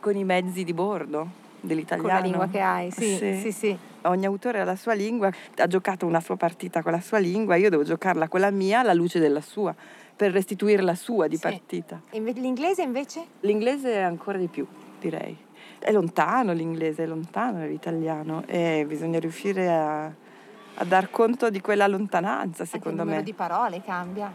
con 0.00 0.16
i 0.16 0.24
mezzi 0.24 0.64
di 0.64 0.72
bordo 0.72 1.28
dell'italiano. 1.60 2.08
Con 2.08 2.18
la 2.18 2.24
lingua 2.24 2.48
che 2.48 2.60
hai, 2.60 2.90
sì, 2.90 3.16
sì. 3.16 3.38
sì, 3.40 3.52
sì. 3.52 3.78
Ogni 4.02 4.24
autore 4.24 4.60
ha 4.60 4.64
la 4.64 4.76
sua 4.76 4.94
lingua, 4.94 5.30
ha 5.56 5.66
giocato 5.66 6.06
una 6.06 6.20
sua 6.20 6.36
partita 6.36 6.82
con 6.82 6.92
la 6.92 7.00
sua 7.00 7.18
lingua, 7.18 7.56
io 7.56 7.68
devo 7.68 7.82
giocarla 7.82 8.28
con 8.28 8.40
la 8.40 8.50
mia 8.50 8.80
alla 8.80 8.94
luce 8.94 9.18
della 9.18 9.40
sua, 9.40 9.74
per 10.16 10.32
restituire 10.32 10.82
la 10.82 10.94
sua 10.94 11.26
di 11.26 11.36
sì. 11.36 11.42
partita. 11.42 12.00
L'inglese 12.12 12.82
invece? 12.82 13.24
L'inglese 13.40 13.92
è 13.92 14.00
ancora 14.00 14.38
di 14.38 14.46
più, 14.46 14.66
direi. 15.00 15.46
È 15.78 15.92
lontano 15.92 16.52
l'inglese, 16.52 17.04
è 17.04 17.06
lontano 17.06 17.58
dall'italiano 17.60 18.42
e 18.46 18.84
bisogna 18.86 19.18
riuscire 19.18 19.70
a, 19.70 20.04
a 20.04 20.84
dar 20.84 21.10
conto 21.10 21.50
di 21.50 21.60
quella 21.60 21.86
lontananza, 21.86 22.64
secondo 22.64 23.04
me. 23.04 23.16
Il 23.16 23.16
numero 23.16 23.22
di 23.22 23.32
parole 23.32 23.82
cambia? 23.82 24.32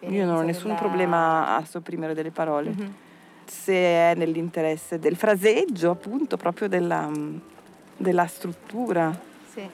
Io 0.00 0.24
non 0.24 0.36
ho 0.36 0.42
nessun 0.42 0.68
della... 0.68 0.78
problema 0.78 1.56
a 1.56 1.64
sopprimere 1.64 2.14
delle 2.14 2.30
parole. 2.30 2.70
Mm-hmm 2.70 2.92
se 3.46 3.72
è 3.72 4.14
nell'interesse 4.16 4.98
del 4.98 5.16
fraseggio, 5.16 5.90
appunto, 5.90 6.36
proprio 6.36 6.68
della, 6.68 7.10
della 7.96 8.26
struttura, 8.26 9.16
sì. 9.52 9.68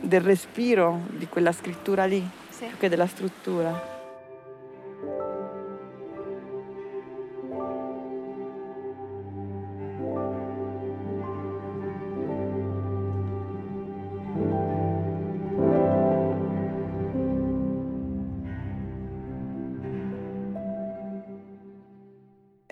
del 0.00 0.20
respiro 0.20 1.00
di 1.10 1.26
quella 1.28 1.52
scrittura 1.52 2.04
lì, 2.06 2.26
sì. 2.48 2.64
più 2.66 2.78
che 2.78 2.88
della 2.88 3.06
struttura. 3.06 3.94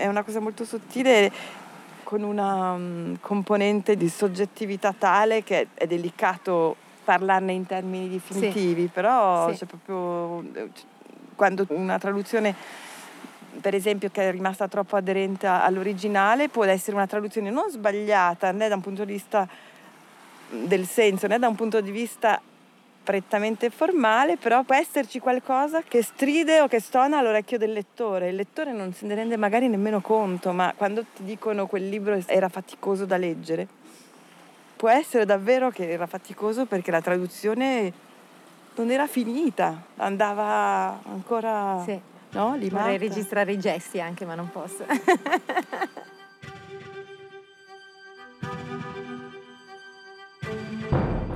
È 0.04 0.06
una 0.06 0.22
cosa 0.22 0.38
molto 0.38 0.66
sottile 0.66 1.32
con 2.02 2.22
una 2.22 2.72
um, 2.72 3.16
componente 3.20 3.96
di 3.96 4.10
soggettività 4.10 4.94
tale 4.96 5.42
che 5.42 5.68
è 5.72 5.86
delicato 5.86 6.76
parlarne 7.02 7.52
in 7.52 7.64
termini 7.64 8.10
definitivi, 8.10 8.82
sì. 8.82 8.88
però 8.88 9.50
sì. 9.50 9.58
c'è 9.58 9.66
proprio 9.66 10.44
quando 11.34 11.64
una 11.70 11.98
traduzione 11.98 12.54
per 13.60 13.74
esempio 13.74 14.10
che 14.10 14.28
è 14.28 14.30
rimasta 14.30 14.68
troppo 14.68 14.96
aderente 14.96 15.46
all'originale 15.46 16.48
può 16.48 16.64
essere 16.64 16.96
una 16.96 17.06
traduzione 17.06 17.50
non 17.50 17.70
sbagliata 17.70 18.52
né 18.52 18.68
da 18.68 18.74
un 18.74 18.80
punto 18.82 19.04
di 19.04 19.12
vista 19.12 19.48
del 20.50 20.86
senso 20.86 21.26
né 21.28 21.38
da 21.38 21.48
un 21.48 21.54
punto 21.54 21.80
di 21.80 21.90
vista 21.90 22.40
prettamente 23.04 23.68
formale, 23.68 24.36
però 24.38 24.62
può 24.62 24.74
esserci 24.74 25.20
qualcosa 25.20 25.82
che 25.82 26.02
stride 26.02 26.62
o 26.62 26.66
che 26.66 26.80
stona 26.80 27.18
all'orecchio 27.18 27.58
del 27.58 27.72
lettore. 27.72 28.30
Il 28.30 28.36
lettore 28.36 28.72
non 28.72 28.92
se 28.94 29.06
ne 29.06 29.14
rende 29.14 29.36
magari 29.36 29.68
nemmeno 29.68 30.00
conto, 30.00 30.52
ma 30.52 30.72
quando 30.74 31.04
ti 31.14 31.22
dicono 31.22 31.66
quel 31.66 31.88
libro 31.88 32.18
era 32.26 32.48
faticoso 32.48 33.04
da 33.04 33.18
leggere, 33.18 33.68
può 34.74 34.88
essere 34.88 35.26
davvero 35.26 35.70
che 35.70 35.90
era 35.90 36.06
faticoso 36.06 36.64
perché 36.64 36.90
la 36.90 37.02
traduzione 37.02 37.92
non 38.74 38.90
era 38.90 39.06
finita, 39.06 39.82
andava 39.96 41.00
ancora... 41.04 41.82
Sì. 41.84 42.00
No, 42.30 42.58
Vorrei 42.68 42.98
registrare 42.98 43.52
i 43.52 43.60
gesti 43.60 44.00
anche, 44.00 44.24
ma 44.24 44.34
non 44.34 44.50
posso. 44.50 44.84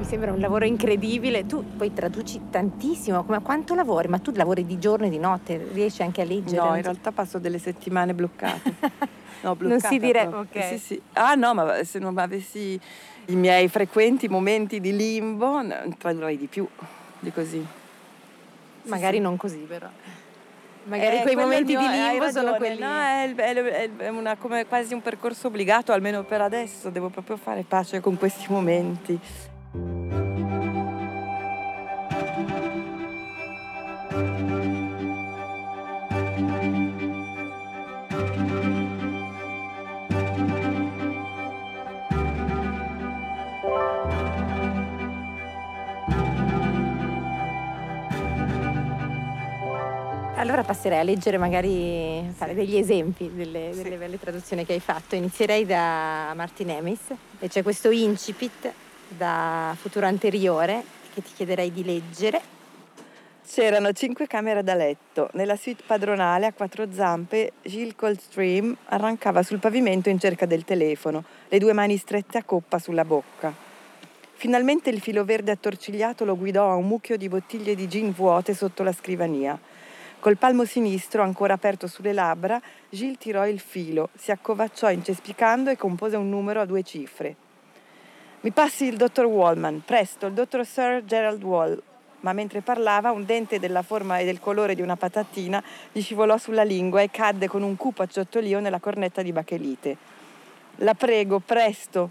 sembra 0.08 0.32
un 0.32 0.40
lavoro 0.40 0.64
incredibile. 0.64 1.46
Tu 1.46 1.62
poi 1.76 1.92
traduci 1.92 2.40
tantissimo, 2.50 3.24
come 3.24 3.40
quanto 3.42 3.74
lavori? 3.74 4.08
Ma 4.08 4.18
tu 4.18 4.32
lavori 4.34 4.64
di 4.64 4.78
giorno 4.78 5.04
e 5.04 5.10
di 5.10 5.18
notte, 5.18 5.68
riesci 5.72 6.02
anche 6.02 6.22
a 6.22 6.24
leggere? 6.24 6.56
No, 6.56 6.74
in 6.74 6.82
realtà 6.82 7.12
passo 7.12 7.38
delle 7.38 7.58
settimane 7.58 8.14
bloccate. 8.14 8.74
No, 9.40 9.56
non 9.60 9.78
si 9.78 9.98
direbbe, 9.98 10.34
ok. 10.34 10.64
Sì, 10.64 10.78
sì. 10.78 11.02
Ah 11.12 11.34
no, 11.34 11.54
ma 11.54 11.84
se 11.84 12.00
non 12.00 12.18
avessi 12.18 12.80
i 13.26 13.36
miei 13.36 13.68
frequenti 13.68 14.26
momenti 14.26 14.80
di 14.80 14.96
limbo, 14.96 15.62
tradurrei 15.96 16.36
di 16.36 16.48
più 16.48 16.66
di 17.20 17.30
così. 17.30 17.64
Magari 18.86 19.18
sì, 19.18 19.22
non 19.22 19.36
così 19.36 19.58
però. 19.58 19.86
Magari 20.86 21.18
eh, 21.18 21.22
quei 21.22 21.36
momenti 21.36 21.76
mio, 21.76 21.86
di 21.86 21.88
limbo 21.88 22.28
sono 22.32 22.54
quelli. 22.54 22.80
No, 22.80 22.98
è, 22.98 23.32
è, 23.32 23.90
è 23.96 24.08
una, 24.08 24.34
come 24.36 24.66
quasi 24.66 24.92
un 24.92 25.02
percorso 25.02 25.46
obbligato, 25.46 25.92
almeno 25.92 26.24
per 26.24 26.40
adesso. 26.40 26.90
Devo 26.90 27.08
proprio 27.08 27.36
fare 27.36 27.62
pace 27.62 28.00
con 28.00 28.18
questi 28.18 28.46
momenti. 28.48 29.20
Allora 50.36 50.62
passerei 50.62 51.00
a 51.00 51.02
leggere 51.02 51.36
magari 51.36 52.26
fare 52.34 52.54
degli 52.54 52.76
esempi 52.76 53.30
delle, 53.34 53.70
delle 53.74 53.90
sì. 53.90 53.96
belle 53.96 54.18
traduzioni 54.18 54.64
che 54.64 54.72
hai 54.72 54.80
fatto. 54.80 55.14
Inizierei 55.14 55.66
da 55.66 56.32
Martin 56.34 56.70
Emis 56.70 57.00
e 57.38 57.48
c'è 57.48 57.62
questo 57.62 57.90
incipit 57.90 58.72
da 59.08 59.74
Futuro 59.78 60.06
Anteriore 60.06 60.82
che 61.14 61.22
ti 61.22 61.30
chiederei 61.34 61.72
di 61.72 61.84
leggere. 61.84 62.56
C'erano 63.46 63.92
cinque 63.92 64.26
camere 64.26 64.62
da 64.62 64.74
letto. 64.74 65.30
Nella 65.32 65.56
suite 65.56 65.82
padronale 65.86 66.46
a 66.46 66.52
quattro 66.52 66.92
zampe 66.92 67.52
Gilles 67.62 67.94
Coldstream 67.96 68.76
arrancava 68.86 69.42
sul 69.42 69.58
pavimento 69.58 70.10
in 70.10 70.18
cerca 70.18 70.44
del 70.44 70.64
telefono, 70.64 71.24
le 71.48 71.58
due 71.58 71.72
mani 71.72 71.96
strette 71.96 72.36
a 72.38 72.44
coppa 72.44 72.78
sulla 72.78 73.06
bocca. 73.06 73.52
Finalmente 74.34 74.90
il 74.90 75.00
filo 75.00 75.24
verde 75.24 75.50
attorcigliato 75.50 76.24
lo 76.24 76.36
guidò 76.36 76.70
a 76.70 76.74
un 76.74 76.86
mucchio 76.86 77.16
di 77.16 77.28
bottiglie 77.28 77.74
di 77.74 77.88
gin 77.88 78.12
vuote 78.12 78.54
sotto 78.54 78.82
la 78.82 78.92
scrivania. 78.92 79.58
Col 80.20 80.36
palmo 80.36 80.64
sinistro 80.64 81.22
ancora 81.22 81.54
aperto 81.54 81.86
sulle 81.86 82.12
labbra, 82.12 82.60
Gilles 82.90 83.18
tirò 83.18 83.46
il 83.46 83.60
filo, 83.60 84.10
si 84.14 84.30
accovacciò 84.30 84.90
incespicando 84.90 85.70
e 85.70 85.76
compose 85.76 86.16
un 86.16 86.28
numero 86.28 86.60
a 86.60 86.66
due 86.66 86.82
cifre. 86.82 87.46
Mi 88.40 88.52
passi 88.52 88.84
il 88.84 88.96
dottor 88.96 89.24
Wallman, 89.24 89.82
presto, 89.84 90.26
il 90.26 90.32
dottor 90.32 90.64
Sir 90.64 91.02
Gerald 91.04 91.42
Wall. 91.42 91.82
Ma 92.20 92.32
mentre 92.32 92.60
parlava, 92.60 93.10
un 93.10 93.24
dente 93.24 93.58
della 93.58 93.82
forma 93.82 94.18
e 94.18 94.24
del 94.24 94.38
colore 94.38 94.76
di 94.76 94.80
una 94.80 94.94
patatina 94.94 95.60
gli 95.90 96.00
scivolò 96.00 96.38
sulla 96.38 96.62
lingua 96.62 97.02
e 97.02 97.10
cadde 97.10 97.48
con 97.48 97.64
un 97.64 97.74
cupo 97.74 98.02
acciottolio 98.02 98.60
nella 98.60 98.78
cornetta 98.78 99.22
di 99.22 99.32
bachelite. 99.32 99.96
La 100.76 100.94
prego, 100.94 101.40
presto. 101.40 102.10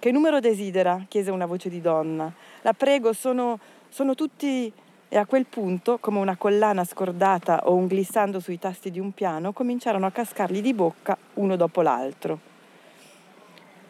Che 0.00 0.10
numero 0.10 0.40
desidera? 0.40 1.04
chiese 1.06 1.30
una 1.30 1.46
voce 1.46 1.68
di 1.68 1.80
donna. 1.80 2.32
La 2.62 2.72
prego, 2.72 3.12
sono, 3.12 3.60
sono 3.88 4.16
tutti 4.16 4.72
e 5.08 5.16
a 5.16 5.24
quel 5.24 5.46
punto, 5.46 5.98
come 5.98 6.18
una 6.18 6.36
collana 6.36 6.82
scordata 6.82 7.68
o 7.68 7.74
un 7.74 7.86
glissando 7.86 8.40
sui 8.40 8.58
tasti 8.58 8.90
di 8.90 8.98
un 8.98 9.12
piano, 9.12 9.52
cominciarono 9.52 10.06
a 10.06 10.10
cascargli 10.10 10.62
di 10.62 10.74
bocca 10.74 11.16
uno 11.34 11.54
dopo 11.54 11.80
l'altro. 11.80 12.49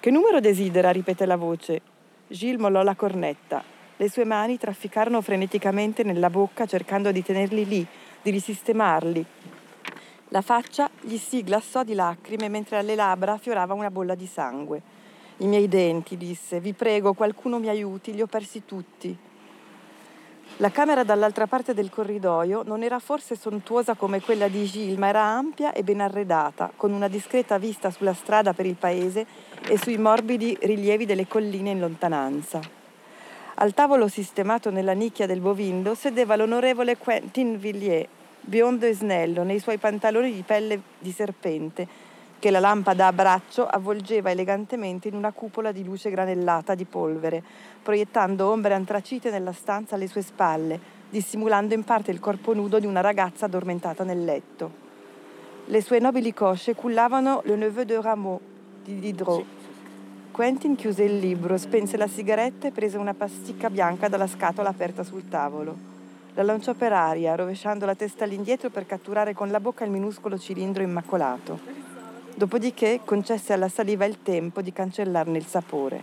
Che 0.01 0.11
numero 0.11 0.41
desidera? 0.41 0.93
ripete 0.93 1.27
la 1.27 1.37
voce. 1.37 1.83
Gilles 2.27 2.59
mollò 2.59 2.83
la 2.83 2.95
cornetta. 2.95 3.63
Le 3.99 4.09
sue 4.09 4.25
mani 4.25 4.57
trafficarono 4.57 5.21
freneticamente 5.21 6.03
nella 6.05 6.31
bocca 6.31 6.65
cercando 6.65 7.13
di 7.13 7.23
tenerli 7.23 7.67
lì, 7.67 7.87
di 8.23 8.31
risistemarli. 8.31 9.23
La 10.29 10.41
faccia 10.41 10.89
gli 11.03 11.19
si 11.19 11.45
glassò 11.45 11.83
di 11.85 11.93
lacrime 11.93 12.49
mentre 12.49 12.79
alle 12.79 12.95
labbra 12.95 13.37
fiorava 13.37 13.75
una 13.75 13.91
bolla 13.91 14.15
di 14.15 14.25
sangue. 14.25 14.81
I 15.37 15.47
miei 15.47 15.69
denti, 15.69 16.17
disse, 16.17 16.61
vi 16.61 16.73
prego, 16.73 17.13
qualcuno 17.13 17.59
mi 17.59 17.69
aiuti, 17.69 18.15
li 18.15 18.23
ho 18.23 18.27
persi 18.27 18.65
tutti. 18.65 19.15
La 20.61 20.71
camera 20.71 21.05
dall'altra 21.05 21.47
parte 21.47 21.73
del 21.73 21.89
corridoio 21.89 22.63
non 22.67 22.83
era 22.83 22.99
forse 22.99 23.35
sontuosa 23.35 23.95
come 23.95 24.21
quella 24.21 24.47
di 24.47 24.67
Gilles, 24.67 24.99
ma 24.99 25.09
era 25.09 25.23
ampia 25.23 25.73
e 25.73 25.83
ben 25.83 26.03
arredata, 26.03 26.71
con 26.77 26.93
una 26.93 27.09
discreta 27.09 27.57
vista 27.57 27.91
sulla 27.91 28.13
strada 28.13 28.53
per 28.53 28.67
il 28.67 28.75
paese 28.75 29.25
e 29.67 29.79
sui 29.79 29.97
morbidi 29.97 30.59
rilievi 30.61 31.07
delle 31.07 31.27
colline 31.27 31.71
in 31.71 31.81
lontananza. 31.81 32.61
Al 33.55 33.73
tavolo 33.73 34.07
sistemato 34.07 34.71
nella 34.71 34.93
nicchia 34.93 35.25
del 35.25 35.41
bovindo 35.41 35.95
sedeva 35.95 36.37
l'onorevole 36.37 36.99
Quentin 36.99 37.59
Villiers, 37.59 38.09
biondo 38.43 38.85
e 38.85 38.93
snello, 38.93 39.43
nei 39.45 39.61
suoi 39.61 39.79
pantaloni 39.79 40.31
di 40.31 40.43
pelle 40.43 40.79
di 40.99 41.11
serpente, 41.11 41.89
che 42.41 42.51
la 42.51 42.59
lampada 42.59 43.07
a 43.07 43.13
braccio 43.13 43.67
avvolgeva 43.67 44.31
elegantemente 44.31 45.09
in 45.09 45.15
una 45.15 45.31
cupola 45.31 45.73
di 45.73 45.85
luce 45.85 46.09
granellata 46.09 46.75
di 46.75 46.87
polvere, 46.87 47.43
proiettando 47.83 48.49
ombre 48.49 48.73
antracite 48.73 49.31
nella 49.31 49.53
stanza 49.53 49.95
alle 49.95 50.09
sue 50.09 50.23
spalle, 50.23 50.81
dissimulando 51.11 51.75
in 51.75 51.85
parte 51.85 52.11
il 52.11 52.19
corpo 52.19 52.55
nudo 52.55 52.79
di 52.81 52.87
una 52.87 53.03
ragazza 53.03 53.45
addormentata 53.45 54.05
nel 54.05 54.25
letto. 54.25 54.89
Le 55.67 55.83
sue 55.83 55.99
nobili 55.99 56.33
cosce 56.33 56.75
cullavano 56.75 57.43
Le 57.45 57.57
Neveu 57.57 57.85
de 57.85 58.01
Rameau 58.01 58.41
di 58.85 58.99
Diderot. 58.99 59.45
Quentin 60.31 60.77
chiuse 60.77 61.05
il 61.05 61.19
libro, 61.19 61.59
spense 61.59 61.99
la 61.99 62.09
sigaretta 62.09 62.69
e 62.69 62.71
prese 62.71 62.97
una 62.97 63.13
pasticca 63.13 63.69
bianca 63.69 64.09
dalla 64.09 64.27
scatola 64.27 64.71
aperta 64.71 65.03
sul 65.03 65.29
tavolo. 65.29 65.77
La 66.35 66.43
lanciò 66.43 66.73
per 66.73 66.95
aria, 66.95 67.35
rovesciando 67.35 67.85
la 67.85 67.95
testa 67.95 68.25
all'indietro 68.25 68.71
per 68.71 68.87
catturare 68.87 69.35
con 69.35 69.51
la 69.51 69.61
bocca 69.61 69.85
il 69.85 69.91
minuscolo 69.91 70.39
cilindro 70.39 70.83
immacolato. 70.83 71.90
Dopodiché 72.41 73.01
concesse 73.05 73.53
alla 73.53 73.69
saliva 73.69 74.07
il 74.07 74.23
tempo 74.23 74.63
di 74.63 74.73
cancellarne 74.73 75.37
il 75.37 75.45
sapore. 75.45 76.03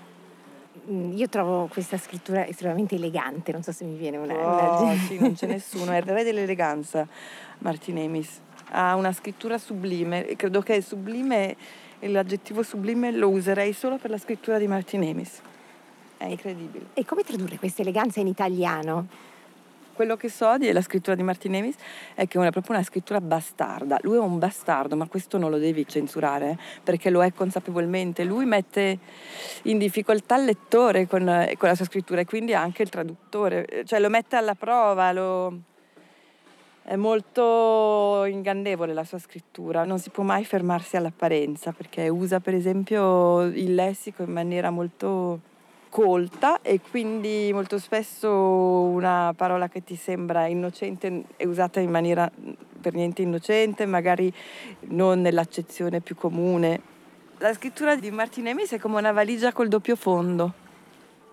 Mm, 0.88 1.18
io 1.18 1.28
trovo 1.30 1.66
questa 1.66 1.98
scrittura 1.98 2.46
estremamente 2.46 2.94
elegante, 2.94 3.52
non 3.52 3.64
so 3.64 3.72
se 3.72 3.86
mi 3.86 3.96
viene 3.96 4.18
una... 4.18 4.36
Oh, 4.36 4.84
una... 4.84 4.94
sì, 4.98 5.18
non 5.18 5.34
c'è 5.34 5.48
nessuno, 5.50 5.94
è 5.94 5.98
il 5.98 6.04
re 6.04 6.24
dell'eleganza, 6.24 7.08
Martinemis. 7.58 8.40
Ha 8.70 8.94
una 8.94 9.14
scrittura 9.14 9.58
sublime, 9.58 10.36
credo 10.36 10.62
che 10.62 10.80
sublime, 10.82 11.56
l'aggettivo 12.02 12.62
sublime 12.62 13.12
lo 13.12 13.30
userei 13.30 13.74
solo 13.74 13.98
per 13.98 14.12
la 14.12 14.20
scrittura 14.20 14.60
di 14.60 14.68
Martinemis. 14.68 15.42
È 16.18 16.26
incredibile. 16.26 16.90
E 16.94 17.04
come 17.04 17.24
tradurre 17.24 17.58
questa 17.58 17.82
eleganza 17.82 18.20
in 18.20 18.28
italiano? 18.28 19.08
Quello 19.98 20.16
che 20.16 20.30
so 20.30 20.60
della 20.60 20.82
scrittura 20.82 21.16
di 21.16 21.24
Martinevis 21.24 21.74
è 22.14 22.28
che 22.28 22.40
è 22.40 22.52
proprio 22.52 22.76
una 22.76 22.84
scrittura 22.84 23.20
bastarda. 23.20 23.98
Lui 24.04 24.16
è 24.16 24.20
un 24.20 24.38
bastardo, 24.38 24.96
ma 24.96 25.08
questo 25.08 25.40
non 25.40 25.50
lo 25.50 25.58
devi 25.58 25.88
censurare 25.88 26.56
perché 26.84 27.10
lo 27.10 27.24
è 27.24 27.34
consapevolmente. 27.34 28.24
Lui 28.24 28.46
mette 28.46 29.00
in 29.64 29.80
difficoltà 29.80 30.38
il 30.38 30.46
lettore 30.46 31.08
con, 31.08 31.24
con 31.58 31.68
la 31.68 31.74
sua 31.76 31.86
scrittura 31.86 32.22
e 32.22 32.26
quindi 32.26 32.54
anche 32.54 32.84
il 32.84 32.90
traduttore, 32.90 33.84
cioè 33.86 34.00
lo 34.00 34.10
mette 34.10 34.36
alla 34.36 34.54
prova, 34.54 35.12
lo... 35.12 35.60
È 36.84 36.96
molto 36.96 38.24
ingannevole 38.26 38.94
la 38.94 39.04
sua 39.04 39.20
scrittura, 39.20 39.84
non 39.84 40.00
si 40.00 40.10
può 40.10 40.24
mai 40.24 40.46
fermarsi 40.46 40.96
all'apparenza 40.96 41.74
perché 41.74 42.08
usa 42.08 42.40
per 42.40 42.54
esempio 42.54 43.42
il 43.42 43.76
lessico 43.76 44.24
in 44.24 44.32
maniera 44.32 44.70
molto 44.70 45.42
colta 45.98 46.62
e 46.62 46.80
quindi 46.80 47.50
molto 47.52 47.80
spesso 47.80 48.30
una 48.30 49.34
parola 49.36 49.68
che 49.68 49.84
ti 49.84 49.96
sembra 49.96 50.46
innocente 50.46 51.24
è 51.36 51.46
usata 51.46 51.80
in 51.80 51.90
maniera 51.90 52.32
per 52.80 52.94
niente 52.94 53.24
innocente, 53.24 53.88
magari 53.88 54.32
non 54.90 55.22
nell'accezione 55.22 56.00
più 56.02 56.16
comune. 56.16 56.80
La 57.40 57.52
scrittura 57.52 57.96
di 57.96 58.12
Martin 58.12 58.46
Emis 58.46 58.74
è 58.74 58.78
come 58.78 59.00
una 59.00 59.12
valigia 59.12 59.52
col 59.52 59.70
doppio 59.70 59.96
fondo. 59.96 60.54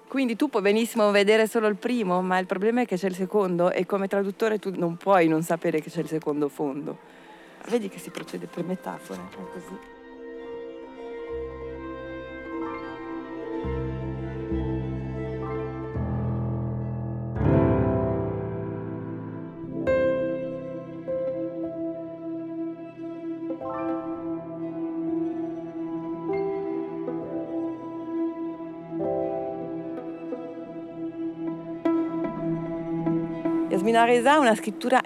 Quindi 0.08 0.34
tu 0.34 0.48
puoi 0.48 0.62
benissimo 0.62 1.10
vedere 1.10 1.46
solo 1.46 1.66
il 1.66 1.76
primo, 1.76 2.22
ma 2.22 2.38
il 2.38 2.46
problema 2.46 2.80
è 2.80 2.86
che 2.86 2.96
c'è 2.96 3.08
il 3.08 3.14
secondo 3.14 3.70
e 3.70 3.84
come 3.84 4.08
traduttore 4.08 4.58
tu 4.58 4.72
non 4.74 4.96
puoi 4.96 5.28
non 5.28 5.42
sapere 5.42 5.82
che 5.82 5.90
c'è 5.90 6.00
il 6.00 6.08
secondo 6.08 6.48
fondo. 6.48 6.96
Vedi 7.68 7.90
che 7.90 7.98
si 7.98 8.08
procede 8.08 8.46
per 8.46 8.64
metafore, 8.64 9.20
è 9.30 9.34
così. 9.52 9.93
Yasmina 33.94 34.04
Reza 34.04 34.32
ha 34.32 34.38
una 34.40 34.56
scrittura 34.56 35.00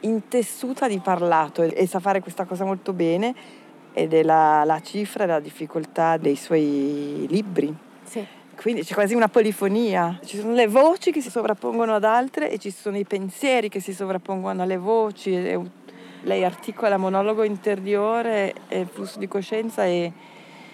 intessuta 0.00 0.88
di 0.88 0.98
parlato 0.98 1.62
e 1.62 1.86
sa 1.86 2.00
fare 2.00 2.20
questa 2.20 2.44
cosa 2.44 2.64
molto 2.64 2.92
bene 2.92 3.32
ed 3.92 4.12
è 4.12 4.24
la, 4.24 4.64
la 4.64 4.80
cifra 4.80 5.22
e 5.22 5.26
la 5.28 5.38
difficoltà 5.38 6.16
dei 6.16 6.34
suoi 6.34 7.26
libri. 7.28 7.72
Sì. 8.02 8.26
Quindi 8.56 8.82
c'è 8.82 8.94
quasi 8.94 9.14
una 9.14 9.28
polifonia, 9.28 10.18
ci 10.24 10.38
sono 10.38 10.52
le 10.52 10.66
voci 10.66 11.12
che 11.12 11.20
si 11.20 11.30
sovrappongono 11.30 11.94
ad 11.94 12.02
altre 12.02 12.50
e 12.50 12.58
ci 12.58 12.70
sono 12.70 12.98
i 12.98 13.04
pensieri 13.04 13.68
che 13.68 13.78
si 13.78 13.92
sovrappongono 13.92 14.62
alle 14.62 14.78
voci. 14.78 15.32
Lei 16.22 16.44
articola 16.44 16.96
monologo 16.96 17.44
interiore 17.44 18.52
e 18.66 18.84
flusso 18.84 19.20
di 19.20 19.28
coscienza 19.28 19.84
e, 19.84 20.12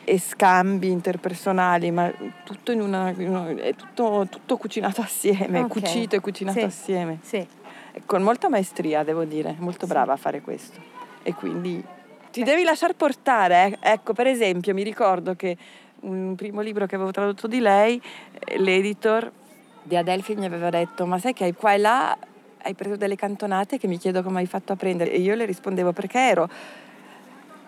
e 0.05 0.19
scambi 0.19 0.91
interpersonali, 0.91 1.91
ma 1.91 2.13
tutto, 2.45 2.73
in 2.73 2.81
una, 2.81 3.11
è 3.11 3.75
tutto, 3.75 4.27
tutto 4.29 4.57
cucinato 4.57 5.01
assieme, 5.01 5.61
okay. 5.61 5.69
cucito 5.69 6.17
e 6.17 6.21
cucinato 6.21 6.59
sì. 6.59 6.65
assieme. 6.65 7.19
Sì. 7.23 7.47
Con 8.07 8.23
molta 8.23 8.49
maestria, 8.49 9.03
devo 9.03 9.25
dire, 9.25 9.55
molto 9.59 9.87
sì. 9.87 9.93
brava 9.93 10.13
a 10.15 10.17
fare 10.17 10.41
questo. 10.41 10.81
E 11.23 11.35
quindi 11.35 11.83
ti 12.31 12.43
devi 12.43 12.63
lasciar 12.63 12.95
portare. 12.95 13.79
Eh. 13.81 13.93
Ecco, 13.93 14.13
per 14.13 14.27
esempio, 14.27 14.75
mi 14.75 14.83
ricordo 14.83 15.35
che 15.35 15.57
un 16.01 16.35
primo 16.35 16.61
libro 16.61 16.87
che 16.87 16.95
avevo 16.95 17.11
tradotto 17.11 17.47
di 17.47 17.61
lei, 17.61 18.01
eh, 18.45 18.59
l'editor 18.59 19.31
di 19.83 19.97
Adelphi 19.97 20.35
mi 20.35 20.47
aveva 20.47 20.71
detto, 20.71 21.07
ma 21.07 21.19
sai 21.19 21.33
che 21.33 21.45
hai 21.45 21.55
qua 21.55 21.75
e 21.75 21.79
là 21.79 22.17
hai 22.63 22.75
preso 22.75 22.97
delle 22.97 23.17
cantonate 23.17 23.79
che 23.79 23.87
mi 23.87 23.99
chiedo 23.99 24.23
come 24.23 24.41
hai 24.41 24.47
fatto 24.47 24.73
a 24.73 24.77
prendere. 24.77 25.13
E 25.13 25.21
io 25.21 25.35
le 25.35 25.45
rispondevo 25.45 25.93
perché 25.93 26.19
ero 26.19 26.49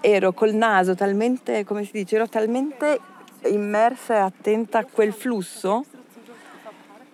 ero 0.03 0.33
col 0.33 0.53
naso 0.53 0.95
talmente, 0.95 1.65
come 1.65 1.85
si 1.85 1.93
dice, 1.93 2.17
ero 2.17 2.29
talmente 2.29 3.01
immersa 3.49 4.15
e 4.17 4.19
attenta 4.19 4.79
a 4.79 4.85
quel 4.85 5.13
flusso 5.13 5.85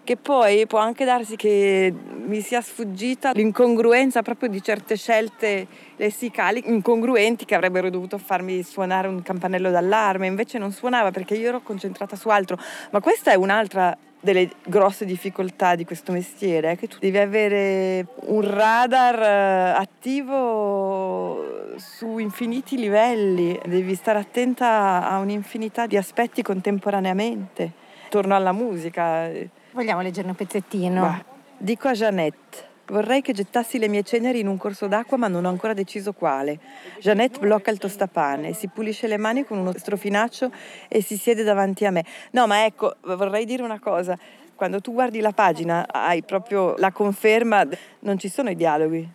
che 0.09 0.17
poi 0.17 0.67
può 0.67 0.79
anche 0.79 1.05
darsi 1.05 1.37
che 1.37 1.93
mi 1.93 2.41
sia 2.41 2.63
sfuggita 2.63 3.33
l'incongruenza 3.33 4.23
proprio 4.23 4.49
di 4.49 4.63
certe 4.63 4.97
scelte 4.97 5.67
lessicali 5.97 6.63
incongruenti 6.65 7.45
che 7.45 7.55
avrebbero 7.55 7.91
dovuto 7.91 8.17
farmi 8.17 8.63
suonare 8.63 9.07
un 9.07 9.21
campanello 9.21 9.71
d'allarme, 9.71 10.27
invece 10.27 10.57
non 10.57 10.73
suonava 10.73 11.11
perché 11.11 11.35
io 11.35 11.49
ero 11.49 11.61
concentrata 11.61 12.17
su 12.17 12.31
altro. 12.31 12.59
Ma 12.91 13.01
questa 13.01 13.33
è 13.33 13.35
un'altra 13.35 13.95
delle 14.21 14.51
grosse 14.65 15.05
difficoltà 15.05 15.75
di 15.75 15.85
questo 15.85 16.13
mestiere, 16.13 16.73
è 16.73 16.77
che 16.77 16.89
tu 16.89 16.99
devi 16.99 17.19
avere 17.19 18.07
un 18.27 18.41
radar 18.41 19.23
eh, 19.23 19.71
attivo 19.77 21.77
su 21.77 22.19
infiniti 22.19 22.77
livelli, 22.77 23.59
devi 23.65 23.95
stare 23.95 24.19
attenta 24.19 25.09
a 25.09 25.19
un'infinità 25.19 25.87
di 25.87 25.97
aspetti 25.97 26.43
contemporaneamente. 26.43 27.87
Torno 28.09 28.35
alla 28.35 28.53
musica. 28.53 29.31
Vogliamo 29.73 30.01
leggere 30.01 30.29
un 30.29 30.35
pezzettino? 30.35 31.01
Bah, 31.01 31.25
dico 31.57 31.89
a 31.89 31.93
Jeannette. 31.93 32.68
Vorrei 32.91 33.21
che 33.21 33.33
gettassi 33.33 33.79
le 33.79 33.87
mie 33.87 34.03
ceneri 34.03 34.41
in 34.41 34.49
un 34.49 34.57
corso 34.57 34.87
d'acqua, 34.87 35.19
ma 35.19 35.29
non 35.29 35.45
ho 35.45 35.49
ancora 35.51 35.75
deciso 35.75 36.15
quale. 36.15 36.59
Jeannette 37.01 37.39
blocca 37.39 37.71
il 37.71 37.77
tostapane, 37.77 38.55
si 38.55 38.69
pulisce 38.69 39.07
le 39.07 39.19
mani 39.19 39.45
con 39.45 39.59
uno 39.59 39.73
strofinaccio 39.77 40.51
e 40.89 41.03
si 41.03 41.19
siede 41.19 41.43
davanti 41.43 41.85
a 41.85 41.91
me. 41.91 42.05
No, 42.31 42.47
ma 42.47 42.65
ecco, 42.65 42.97
vorrei 43.03 43.45
dire 43.45 43.63
una 43.63 43.79
cosa. 43.79 44.19
Quando 44.55 44.81
tu 44.81 44.93
guardi 44.93 45.21
la 45.21 45.33
pagina 45.33 45.87
hai 45.87 46.23
proprio 46.23 46.75
la 46.79 46.91
conferma, 46.91 47.67
non 48.01 48.19
ci 48.19 48.29
sono 48.29 48.49
i 48.49 48.57
dialoghi. 48.57 49.07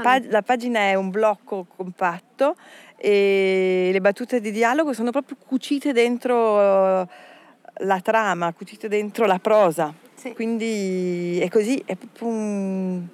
Pag- 0.00 0.30
la 0.30 0.42
pagina 0.42 0.80
è 0.80 0.94
un 0.94 1.10
blocco 1.10 1.66
compatto 1.76 2.56
e 2.96 3.90
le 3.92 4.00
battute 4.00 4.40
di 4.40 4.50
dialogo 4.50 4.94
sono 4.94 5.10
proprio 5.10 5.36
cucite 5.46 5.92
dentro 5.92 7.06
la 7.80 8.00
trama, 8.02 8.52
cucite 8.54 8.88
dentro 8.88 9.26
la 9.26 9.38
prosa. 9.38 9.92
Sì. 10.14 10.32
Quindi 10.32 11.38
è 11.40 11.48
così, 11.48 11.80
è 11.86 11.94
proprio 11.94 12.26
un, 12.26 13.06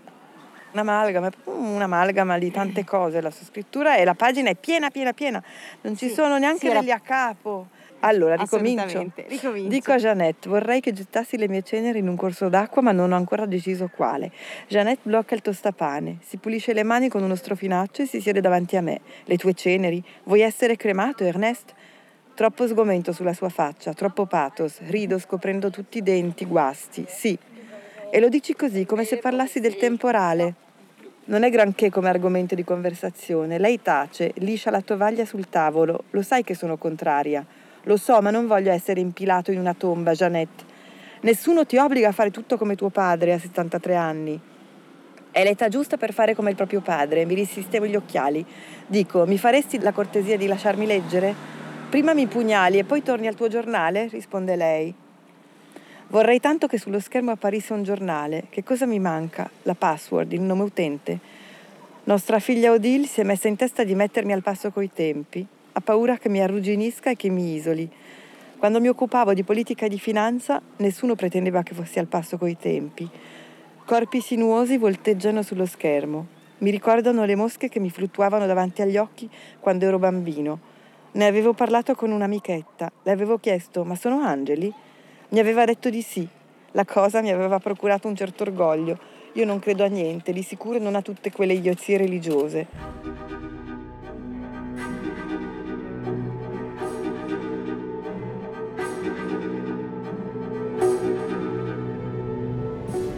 un'amalgama, 0.75 1.31
un'amalgama 1.45 2.39
di 2.39 2.51
tante 2.51 2.85
cose 2.85 3.21
la 3.21 3.31
sua 3.31 3.47
scrittura 3.47 3.97
e 3.97 4.05
la 4.05 4.15
pagina 4.15 4.51
è 4.51 4.57
piena, 4.57 4.91
piena, 4.91 5.13
piena, 5.13 5.43
non 5.83 5.97
ci 5.97 6.09
sì, 6.09 6.15
sono 6.15 6.37
neanche 6.39 6.69
sì, 6.69 6.73
degli 6.73 6.91
a 6.91 7.01
capo. 7.01 7.69
Allora, 8.01 8.35
ricomincio. 8.35 9.11
ricomincio. 9.29 9.69
Dico 9.69 9.93
a 9.93 9.97
Jeannette, 9.97 10.47
vorrei 10.47 10.81
che 10.81 10.93
gettassi 10.93 11.39
le 11.39 11.49
mie 11.49 11.63
ceneri 11.63 12.01
in 12.01 12.09
un 12.09 12.17
corso 12.17 12.51
d'acqua, 12.51 12.83
ma 12.83 12.93
non 12.93 13.13
ho 13.13 13.17
ancora 13.17 13.47
deciso 13.47 13.89
quale. 13.89 14.31
Jeannette 14.69 15.01
blocca 15.05 15.35
il 15.35 15.41
tostapane, 15.41 16.19
si 16.21 16.37
pulisce 16.37 16.75
le 16.75 16.83
mani 16.83 17.09
con 17.09 17.23
uno 17.23 17.35
strofinaccio 17.35 18.03
e 18.03 18.07
si 18.07 18.21
siede 18.21 18.43
davanti 18.43 18.77
a 18.77 18.83
me. 18.83 19.01
Le 19.25 19.39
tue 19.39 19.55
ceneri? 19.55 20.05
Vuoi 20.25 20.43
essere 20.43 20.77
cremato, 20.77 21.25
Ernest? 21.25 21.73
Troppo 22.35 22.67
sgomento 22.67 23.13
sulla 23.13 23.33
sua 23.33 23.49
faccia, 23.49 23.95
troppo 23.95 24.27
pathos. 24.27 24.81
Rido 24.89 25.19
scoprendo 25.19 25.71
tutti 25.71 25.99
i 25.99 26.03
denti, 26.03 26.45
guasti. 26.45 27.07
Sì. 27.09 27.39
E 28.15 28.21
lo 28.21 28.29
dici 28.29 28.55
così, 28.55 28.87
come 28.87 29.03
se 29.03 29.17
parlassi 29.17 29.59
del 29.59 29.75
temporale. 29.75 30.55
Non 31.25 31.43
è 31.43 31.51
granché 31.51 31.91
come 31.91 32.09
argomento 32.09 32.55
di 32.55 32.63
conversazione. 32.63 33.59
Lei 33.59 33.83
tace, 33.83 34.31
liscia 34.37 34.71
la 34.71 34.83
tovaglia 34.83 35.25
sul 35.25 35.49
tavolo. 35.49 36.05
Lo 36.11 36.23
sai 36.23 36.45
che 36.45 36.55
sono 36.55 36.77
contraria. 36.77 37.45
Lo 37.83 37.97
so, 37.97 38.23
ma 38.23 38.31
non 38.31 38.47
voglio 38.47 38.71
essere 38.71 39.01
impilato 39.01 39.51
in 39.51 39.59
una 39.59 39.75
tomba, 39.75 40.13
Jeannette. 40.13 40.63
Nessuno 41.23 41.67
ti 41.67 41.77
obbliga 41.77 42.11
a 42.11 42.13
fare 42.13 42.31
tutto 42.31 42.57
come 42.57 42.77
tuo 42.77 42.91
padre 42.91 43.33
a 43.33 43.39
73 43.41 43.97
anni. 43.97 44.41
È 45.33 45.43
l'età 45.43 45.67
giusta 45.67 45.97
per 45.97 46.13
fare 46.13 46.37
come 46.37 46.51
il 46.51 46.57
proprio 46.57 46.83
padre. 46.83 47.25
Mi 47.25 47.35
risistemo 47.35 47.85
gli 47.85 47.97
occhiali. 47.97 48.47
Dico, 48.87 49.27
mi 49.27 49.39
faresti 49.39 49.81
la 49.81 49.91
cortesia 49.91 50.37
di 50.37 50.47
lasciarmi 50.47 50.87
leggere? 50.87 51.35
Prima 51.91 52.15
mi 52.15 52.29
pugnali 52.29 52.79
e 52.79 52.85
poi 52.85 53.03
torni 53.03 53.27
al 53.27 53.35
tuo 53.35 53.49
giornale? 53.49 54.07
risponde 54.07 54.55
lei. 54.55 55.03
Vorrei 56.15 56.39
tanto 56.39 56.69
che 56.69 56.79
sullo 56.79 57.01
schermo 57.01 57.33
apparisse 57.33 57.73
un 57.73 57.83
giornale. 57.83 58.45
Che 58.49 58.63
cosa 58.63 58.87
mi 58.87 59.01
manca? 59.01 59.51
La 59.63 59.75
password, 59.75 60.33
il 60.33 60.43
nome 60.43 60.63
utente. 60.63 61.19
Nostra 62.05 62.39
figlia 62.39 62.71
Odile 62.71 63.07
si 63.07 63.21
è 63.21 63.25
messa 63.25 63.49
in 63.49 63.57
testa 63.57 63.83
di 63.83 63.97
mettermi 63.97 64.33
al 64.33 64.41
passo 64.41 64.71
coi 64.71 64.93
tempi. 64.93 65.45
Ha 65.73 65.81
paura 65.81 66.17
che 66.17 66.29
mi 66.29 66.41
arrugginisca 66.41 67.11
e 67.11 67.17
che 67.17 67.31
mi 67.31 67.55
isoli. 67.55 67.91
Quando 68.59 68.81
mi 68.81 68.87
occupavo 68.87 69.35
di 69.35 69.43
politica 69.43 69.87
e 69.87 69.89
di 69.89 69.99
finanza, 69.99 70.63
nessuno 70.77 71.17
pretendeva 71.17 71.65
che 71.65 71.75
fossi 71.75 71.99
al 71.99 72.07
passo 72.07 72.39
coi 72.39 72.57
tempi. 72.57 73.11
Corpi 73.85 74.21
sinuosi 74.21 74.79
volteggiano 74.79 75.43
sullo 75.43 75.67
schermo. 75.67 76.27
Mi 76.59 76.71
ricordano 76.71 77.25
le 77.25 77.35
mosche 77.35 77.69
che 77.69 77.81
mi 77.81 77.91
fluttuavano 77.91 78.47
davanti 78.47 78.83
agli 78.83 78.99
occhi 78.99 79.29
quando 79.59 79.85
ero 79.85 79.99
bambino. 79.99 80.61
Ne 81.11 81.27
avevo 81.27 81.55
parlato 81.55 81.97
con 81.97 82.13
un'amichetta. 82.13 82.93
Le 83.03 83.11
avevo 83.11 83.39
chiesto: 83.39 83.83
Ma 83.83 83.97
sono 83.97 84.21
angeli? 84.21 84.73
Mi 85.35 85.41
aveva 85.41 85.65
detto 85.65 85.91
di 85.91 86.01
sì. 86.01 86.25
La 86.71 86.85
cosa 86.85 87.21
mi 87.21 87.33
aveva 87.33 87.59
procurato 87.59 88.07
un 88.07 88.15
certo 88.15 88.45
orgoglio. 88.45 88.97
Io 89.33 89.45
non 89.45 89.59
credo 89.59 89.83
a 89.83 89.89
niente, 89.89 90.33
di 90.33 90.45
sicuro 90.45 90.79
non 90.79 90.95
a 90.95 91.03
tutte 91.03 91.33
quelle 91.33 91.55
idiozie 91.55 91.97
religiose. 91.97 92.67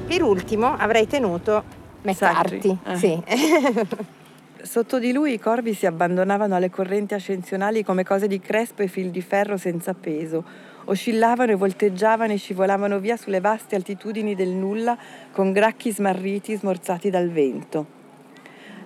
Per 0.07 0.23
ultimo 0.23 0.75
avrei 0.75 1.07
tenuto 1.07 1.65
McCarthy. 2.01 2.79
Eh. 2.87 2.97
Sì. 2.97 3.23
Sotto 4.65 4.99
di 4.99 5.13
lui 5.13 5.35
i 5.35 5.39
corvi 5.39 5.75
si 5.75 5.85
abbandonavano 5.85 6.55
alle 6.55 6.71
correnti 6.71 7.13
ascensionali 7.13 7.85
come 7.85 8.05
cose 8.05 8.27
di 8.27 8.41
crespo 8.41 8.81
e 8.81 8.87
fil 8.87 9.11
di 9.11 9.21
ferro 9.21 9.59
senza 9.59 9.93
peso 9.93 10.76
oscillavano 10.87 11.53
e 11.53 11.57
volteggiavano 11.57 12.33
e 12.33 12.37
scivolavano 12.37 12.99
via 12.99 13.17
sulle 13.17 13.41
vaste 13.41 13.77
altitudini 13.77 14.35
del 14.35 14.51
nulla 14.51 14.97
con 15.33 15.53
gracchi 15.53 15.93
smarriti 15.93 16.57
smorzati 16.57 17.11
dal 17.11 17.31
vento. 17.31 17.95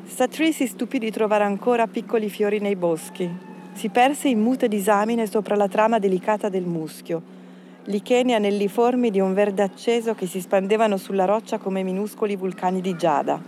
Satri 0.04 0.52
si 0.52 0.66
stupì 0.66 0.98
di 0.98 1.10
trovare 1.10 1.44
ancora 1.44 1.86
piccoli 1.86 2.28
fiori 2.28 2.58
nei 2.58 2.76
boschi. 2.76 3.30
Si 3.72 3.88
perse 3.90 4.28
in 4.28 4.40
mute 4.40 4.66
disamine 4.66 5.26
sopra 5.26 5.54
la 5.54 5.68
trama 5.68 5.98
delicata 5.98 6.48
del 6.48 6.64
muschio. 6.64 7.38
Licheni 7.84 8.34
anelliformi 8.34 9.10
di 9.10 9.20
un 9.20 9.32
verde 9.32 9.62
acceso 9.62 10.14
che 10.14 10.26
si 10.26 10.40
spandevano 10.40 10.96
sulla 10.96 11.24
roccia 11.24 11.58
come 11.58 11.82
minuscoli 11.82 12.36
vulcani 12.36 12.80
di 12.80 12.96
giada. 12.96 13.40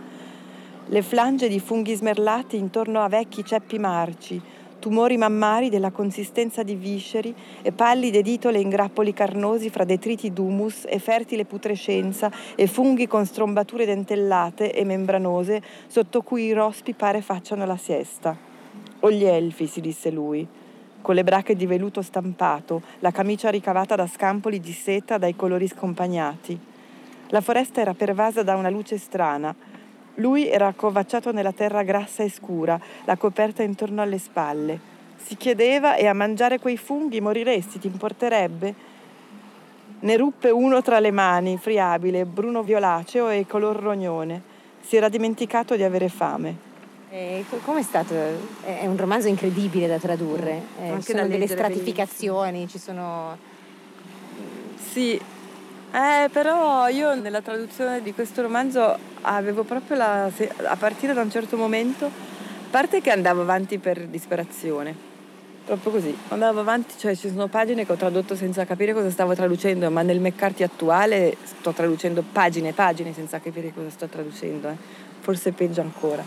Le 0.85 1.01
flange 1.01 1.47
di 1.47 1.59
funghi 1.59 1.95
smerlati 1.95 2.57
intorno 2.57 3.01
a 3.01 3.09
vecchi 3.09 3.43
ceppi 3.43 3.79
marci, 3.79 4.41
tumori 4.83 5.15
mammari 5.15 5.69
della 5.69 5.91
consistenza 5.91 6.61
di 6.61 6.75
visceri 6.75 7.33
e 7.61 7.71
pallide 7.71 8.21
ditole 8.21 8.59
in 8.59 8.67
grappoli 8.67 9.13
carnosi 9.13 9.69
fra 9.69 9.85
detriti 9.85 10.33
d'humus 10.33 10.83
e 10.85 10.99
fertile 10.99 11.45
putrescenza 11.45 12.29
e 12.53 12.67
funghi 12.67 13.07
con 13.07 13.25
strombature 13.25 13.85
dentellate 13.85 14.73
e 14.73 14.83
membranose 14.83 15.61
sotto 15.87 16.21
cui 16.21 16.43
i 16.43 16.51
rospi 16.51 16.91
pare 16.91 17.21
facciano 17.21 17.65
la 17.65 17.77
siesta. 17.77 18.35
O 18.99 19.09
gli 19.09 19.23
elfi, 19.23 19.67
si 19.67 19.79
disse 19.79 20.11
lui, 20.11 20.45
con 20.99 21.15
le 21.15 21.23
brache 21.23 21.55
di 21.55 21.65
veluto 21.65 22.01
stampato, 22.01 22.81
la 22.99 23.11
camicia 23.11 23.49
ricavata 23.49 23.95
da 23.95 24.05
scampoli 24.05 24.59
di 24.59 24.73
seta 24.73 25.17
dai 25.17 25.37
colori 25.37 25.69
scompagnati. 25.69 26.59
La 27.29 27.39
foresta 27.39 27.79
era 27.79 27.93
pervasa 27.93 28.43
da 28.43 28.57
una 28.57 28.69
luce 28.69 28.97
strana, 28.97 29.55
lui 30.15 30.47
era 30.47 30.67
accovacciato 30.67 31.31
nella 31.31 31.51
terra 31.51 31.83
grassa 31.83 32.23
e 32.23 32.29
scura, 32.29 32.79
la 33.05 33.15
coperta 33.15 33.63
intorno 33.63 34.01
alle 34.01 34.17
spalle. 34.17 34.91
Si 35.17 35.35
chiedeva 35.37 35.95
e 35.95 36.05
a 36.07 36.13
mangiare 36.13 36.59
quei 36.59 36.77
funghi 36.77 37.21
moriresti, 37.21 37.79
ti 37.79 37.87
importerebbe? 37.87 38.91
Ne 39.99 40.17
ruppe 40.17 40.49
uno 40.49 40.81
tra 40.81 40.99
le 40.99 41.11
mani, 41.11 41.57
friabile, 41.57 42.25
bruno 42.25 42.61
violaceo 42.61 43.29
e 43.29 43.45
color 43.47 43.77
rognone. 43.77 44.41
Si 44.81 44.97
era 44.97 45.07
dimenticato 45.07 45.75
di 45.77 45.83
avere 45.83 46.09
fame. 46.09 46.71
Eh, 47.09 47.45
Come 47.63 47.79
è 47.79 47.83
stato? 47.83 48.13
È 48.63 48.85
un 48.85 48.97
romanzo 48.97 49.27
incredibile 49.27 49.87
da 49.87 49.99
tradurre. 49.99 50.61
Eh, 50.81 50.95
ci 51.01 51.11
sono 51.11 51.27
delle 51.27 51.47
stratificazioni, 51.47 52.65
bellissimo. 52.65 52.69
ci 52.69 52.79
sono. 52.79 53.37
Sì, 54.75 55.21
eh, 55.93 56.29
però 56.31 56.87
io 56.87 57.13
nella 57.13 57.41
traduzione 57.41 58.01
di 58.01 58.13
questo 58.13 58.41
romanzo 58.41 58.97
avevo 59.21 59.63
proprio 59.63 59.95
la... 59.95 60.25
a 60.25 60.75
partire 60.75 61.13
da 61.13 61.21
un 61.21 61.29
certo 61.29 61.55
momento, 61.55 62.05
a 62.05 62.09
parte 62.71 62.99
che 62.99 63.11
andavo 63.11 63.41
avanti 63.41 63.77
per 63.77 64.07
disperazione, 64.07 64.95
proprio 65.63 65.91
così, 65.91 66.17
andavo 66.29 66.61
avanti, 66.61 66.95
cioè 66.97 67.15
ci 67.15 67.29
sono 67.29 67.47
pagine 67.47 67.85
che 67.85 67.91
ho 67.91 67.95
tradotto 67.95 68.35
senza 68.35 68.65
capire 68.65 68.93
cosa 68.93 69.11
stavo 69.11 69.35
traducendo, 69.35 69.89
ma 69.91 70.01
nel 70.01 70.19
McCarthy 70.19 70.63
attuale 70.63 71.37
sto 71.43 71.71
traducendo 71.71 72.23
pagine 72.31 72.69
e 72.69 72.73
pagine 72.73 73.13
senza 73.13 73.39
capire 73.39 73.71
cosa 73.71 73.91
sto 73.91 74.07
traducendo, 74.07 74.69
eh. 74.69 74.75
forse 75.19 75.51
peggio 75.51 75.81
ancora 75.81 76.23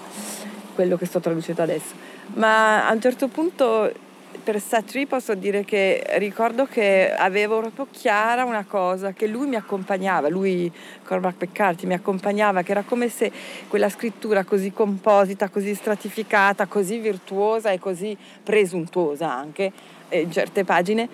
quello 0.76 0.96
che 0.96 1.06
sto 1.06 1.18
traducendo 1.18 1.62
adesso. 1.62 1.94
Ma 2.34 2.86
a 2.86 2.92
un 2.92 3.00
certo 3.00 3.26
punto 3.26 3.92
per 4.42 4.60
Satri 4.60 5.06
posso 5.06 5.34
dire 5.34 5.64
che 5.64 6.04
ricordo 6.18 6.66
che 6.66 7.12
avevo 7.14 7.60
proprio 7.60 7.86
chiara 7.90 8.44
una 8.44 8.64
cosa, 8.66 9.12
che 9.12 9.26
lui 9.26 9.46
mi 9.46 9.56
accompagnava, 9.56 10.28
lui 10.28 10.70
Cormac 11.04 11.34
McCarthy 11.42 11.86
mi 11.86 11.94
accompagnava, 11.94 12.62
che 12.62 12.70
era 12.72 12.82
come 12.82 13.08
se 13.08 13.30
quella 13.68 13.88
scrittura 13.88 14.44
così 14.44 14.72
composita, 14.72 15.48
così 15.48 15.74
stratificata, 15.74 16.66
così 16.66 16.98
virtuosa 16.98 17.70
e 17.70 17.78
così 17.78 18.16
presuntuosa 18.42 19.32
anche 19.32 19.72
in 20.10 20.30
certe 20.30 20.64
pagine, 20.64 21.08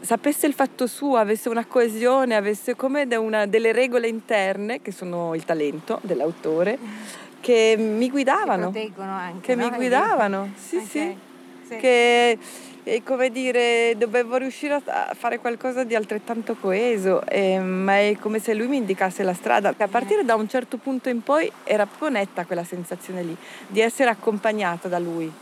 sapesse 0.00 0.46
il 0.46 0.52
fatto 0.52 0.86
suo, 0.86 1.16
avesse 1.16 1.48
una 1.48 1.64
coesione, 1.66 2.36
avesse 2.36 2.76
come 2.76 3.02
una, 3.16 3.46
delle 3.46 3.72
regole 3.72 4.08
interne, 4.08 4.80
che 4.80 4.92
sono 4.92 5.34
il 5.34 5.44
talento 5.44 5.98
dell'autore, 6.02 6.78
che 7.40 7.74
mi 7.78 8.08
guidavano. 8.08 8.70
Che 8.70 8.92
anche, 8.96 9.40
Che 9.40 9.54
no? 9.54 9.68
mi 9.68 9.76
guidavano, 9.76 10.52
sì, 10.56 10.76
Ok, 10.76 10.86
sì. 10.86 11.16
sì. 11.66 11.76
Che, 11.76 12.38
eh, 12.88 13.02
come 13.02 13.30
dire, 13.30 13.94
dovevo 13.98 14.36
riuscire 14.36 14.74
a- 14.74 15.12
fare 15.18 15.40
qualcosa 15.40 15.82
di 15.82 15.96
altrettanto 15.96 16.54
coeso, 16.54 17.26
eh, 17.26 17.58
ma 17.58 17.98
è 17.98 18.16
come 18.20 18.38
se 18.38 18.54
lui 18.54 18.68
mi 18.68 18.76
indicasse 18.76 19.24
la 19.24 19.34
strada. 19.34 19.74
A 19.76 19.88
partire 19.88 20.24
da 20.24 20.36
un 20.36 20.48
certo 20.48 20.76
punto 20.76 21.08
in 21.08 21.20
poi 21.20 21.50
era 21.64 21.84
proprio 21.84 22.10
netta 22.10 22.44
quella 22.44 22.62
sensazione 22.62 23.24
lì, 23.24 23.36
di 23.66 23.80
essere 23.80 24.08
accompagnata 24.10 24.86
da 24.86 25.00
lui 25.00 25.32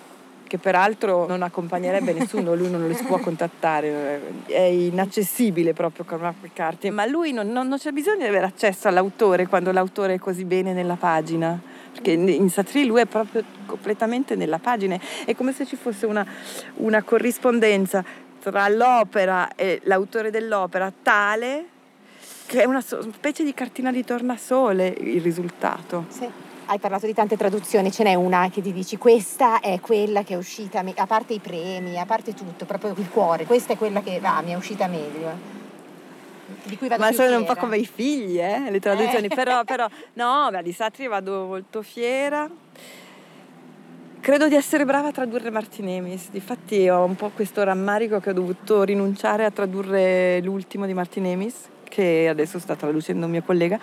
che 0.47 0.59
peraltro 0.59 1.27
non 1.27 1.43
accompagnerebbe 1.43 2.13
nessuno, 2.13 2.55
lui 2.55 2.71
non 2.71 2.87
li 2.87 2.95
può 2.95 3.19
contattare, 3.19 4.21
è 4.47 4.61
inaccessibile 4.61 5.73
proprio 5.73 6.05
Cormac 6.05 6.35
McCarthy, 6.43 6.91
ma 6.91 7.05
lui 7.07 7.33
non, 7.33 7.49
non- 7.49 7.67
non 7.67 7.77
c'è 7.79 7.91
bisogno 7.91 8.19
di 8.19 8.27
avere 8.27 8.47
accesso 8.47 8.89
all'autore 8.89 9.47
quando 9.49 9.71
l'autore 9.73 10.15
è 10.15 10.19
così 10.19 10.45
bene 10.45 10.73
nella 10.73 10.97
pagina, 10.97 11.59
perché 11.95 12.11
in 12.11 12.51
Satri 12.51 12.85
lui 12.85 13.01
è 13.01 13.07
proprio 13.07 13.45
completamente 13.67 14.35
nella 14.35 14.59
pagina, 14.59 14.99
è 15.25 15.35
come 15.37 15.53
se 15.53 15.65
ci 15.65 15.77
fosse 15.77 16.07
una, 16.07 16.27
una 16.77 17.03
corrispondenza 17.05 18.05
tra 18.41 18.69
l'opera 18.69 19.55
e 19.55 19.81
l'autore 19.85 20.31
dell'opera 20.31 20.93
tale 21.03 21.67
che 22.47 22.63
è 22.63 22.65
una 22.67 22.83
specie 22.83 23.45
di 23.45 23.55
cartina 23.55 23.93
di 23.93 24.05
tornasole 24.05 24.89
il 24.89 25.23
risultato. 25.23 26.07
Sì. 26.09 26.29
Hai 26.67 26.79
parlato 26.79 27.05
di 27.07 27.13
tante 27.13 27.37
traduzioni, 27.37 27.93
ce 27.93 28.05
n'è 28.05 28.15
una 28.15 28.49
che 28.51 28.63
ti 28.63 28.73
dici 28.73 28.97
questa 28.97 29.61
è 29.61 29.81
quella 29.81 30.23
che 30.23 30.33
è 30.33 30.37
uscita, 30.37 30.83
a 30.95 31.07
parte 31.07 31.35
i 31.35 31.39
premi, 31.39 31.99
a 31.99 32.07
parte 32.07 32.33
tutto, 32.33 32.65
proprio 32.65 32.95
il 32.97 33.09
cuore, 33.11 33.45
questa 33.45 33.75
è 33.75 33.77
quella 33.77 34.01
che 34.01 34.19
ah, 34.23 34.41
mi 34.43 34.53
è 34.53 34.55
uscita 34.55 34.87
meglio. 34.87 35.64
Di 36.65 36.77
cui 36.79 36.89
vado 36.89 37.03
Ma 37.03 37.13
sono 37.13 37.37
un 37.37 37.45
po' 37.45 37.53
fiera. 37.53 37.61
come 37.61 37.77
i 37.77 37.87
figli, 37.87 38.39
eh, 38.41 38.71
le 38.71 38.81
traduzioni, 38.81 39.27
Eh. 39.27 39.35
però, 39.35 39.65
però 39.65 39.87
no, 40.15 40.49
beh, 40.51 40.63
di 40.63 40.73
Satri 40.73 41.07
vado 41.07 41.45
molto 41.47 41.83
fiera. 41.83 42.49
Credo 44.21 44.49
di 44.49 44.55
essere 44.55 44.87
brava 44.87 45.09
a 45.09 45.13
tradurre 45.13 45.51
Martinemis, 45.51 46.31
difatti 46.31 46.89
ho 46.89 47.05
un 47.05 47.15
po' 47.15 47.29
questo 47.35 47.63
rammarico 47.63 48.21
che 48.21 48.31
ho 48.31 48.33
dovuto 48.33 48.83
rinunciare 48.83 49.45
a 49.45 49.51
tradurre 49.51 50.41
l'ultimo 50.43 50.87
di 50.87 50.95
Martinemis, 50.95 51.69
che 51.85 52.27
adesso 52.29 52.59
sta 52.59 52.75
traducendo 52.75 53.27
un 53.27 53.33
mio 53.33 53.43
collega, 53.43 53.79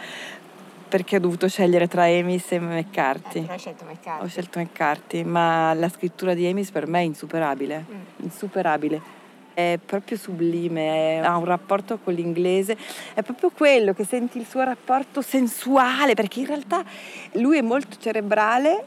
perché 0.90 1.18
ho 1.18 1.20
dovuto 1.20 1.48
scegliere 1.48 1.88
tra 1.88 2.10
Emis 2.10 2.52
e 2.54 2.56
Eh, 2.56 2.60
McCarthy. 2.60 3.46
hai 3.48 3.60
scelto 3.60 3.86
McCarthy. 3.86 4.24
Ho 4.24 4.28
scelto 4.28 4.60
McCarthy, 4.60 5.24
ma 5.24 5.74
la 5.76 5.90
scrittura 5.90 6.34
di 6.34 6.44
Emis 6.46 6.72
per 6.72 6.88
me 6.88 7.02
è 7.02 7.04
insuperabile, 7.04 7.86
Mm. 7.88 7.96
insuperabile. 8.24 9.20
È 9.62 9.80
proprio 9.86 10.18
sublime, 10.18 11.22
ha 11.24 11.38
un 11.38 11.46
rapporto 11.46 12.00
con 12.04 12.14
l'inglese, 12.14 12.76
è 13.14 13.22
proprio 13.22 13.52
quello 13.52 13.94
che 13.94 14.04
senti 14.06 14.38
il 14.40 14.46
suo 14.48 14.64
rapporto 14.64 15.22
sensuale, 15.22 16.14
perché 16.16 16.40
in 16.40 16.48
realtà 16.48 16.84
lui 17.34 17.58
è 17.58 17.62
molto 17.62 17.98
cerebrale, 18.00 18.84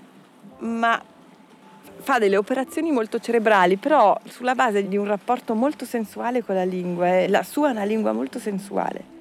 ma 0.59 1.01
fa 1.99 2.19
delle 2.19 2.37
operazioni 2.37 2.91
molto 2.91 3.19
cerebrali, 3.19 3.77
però 3.77 4.19
sulla 4.29 4.55
base 4.55 4.89
di 4.89 4.97
un 4.97 5.07
rapporto 5.07 5.55
molto 5.55 5.85
sensuale 5.85 6.45
con 6.45 6.55
la 6.55 6.65
lingua, 6.65 7.29
la 7.29 7.43
sua 7.43 7.69
è 7.69 7.71
una 7.71 7.85
lingua 7.85 8.13
molto 8.13 8.39
sensuale. 8.39 9.13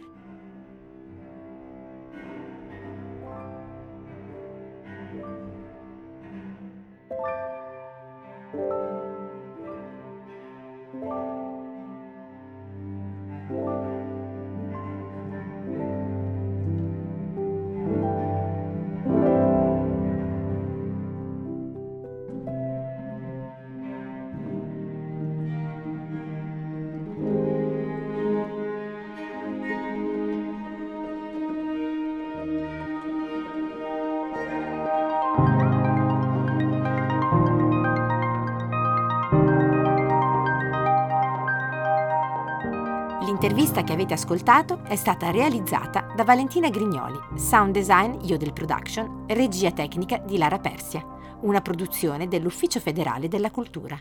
L'intervista 43.63 43.87
che 43.87 43.93
avete 43.93 44.13
ascoltato 44.13 44.83
è 44.83 44.97
stata 44.97 45.31
realizzata 45.31 46.11
da 46.13 46.25
Valentina 46.25 46.69
Grignoli, 46.69 47.17
sound 47.35 47.71
design 47.71 48.15
Yodel 48.23 48.51
Production, 48.51 49.23
regia 49.27 49.71
tecnica 49.71 50.17
di 50.17 50.37
Lara 50.37 50.59
Persia, 50.59 51.01
una 51.43 51.61
produzione 51.61 52.27
dell'Ufficio 52.27 52.81
federale 52.81 53.29
della 53.29 53.51
cultura. 53.51 53.97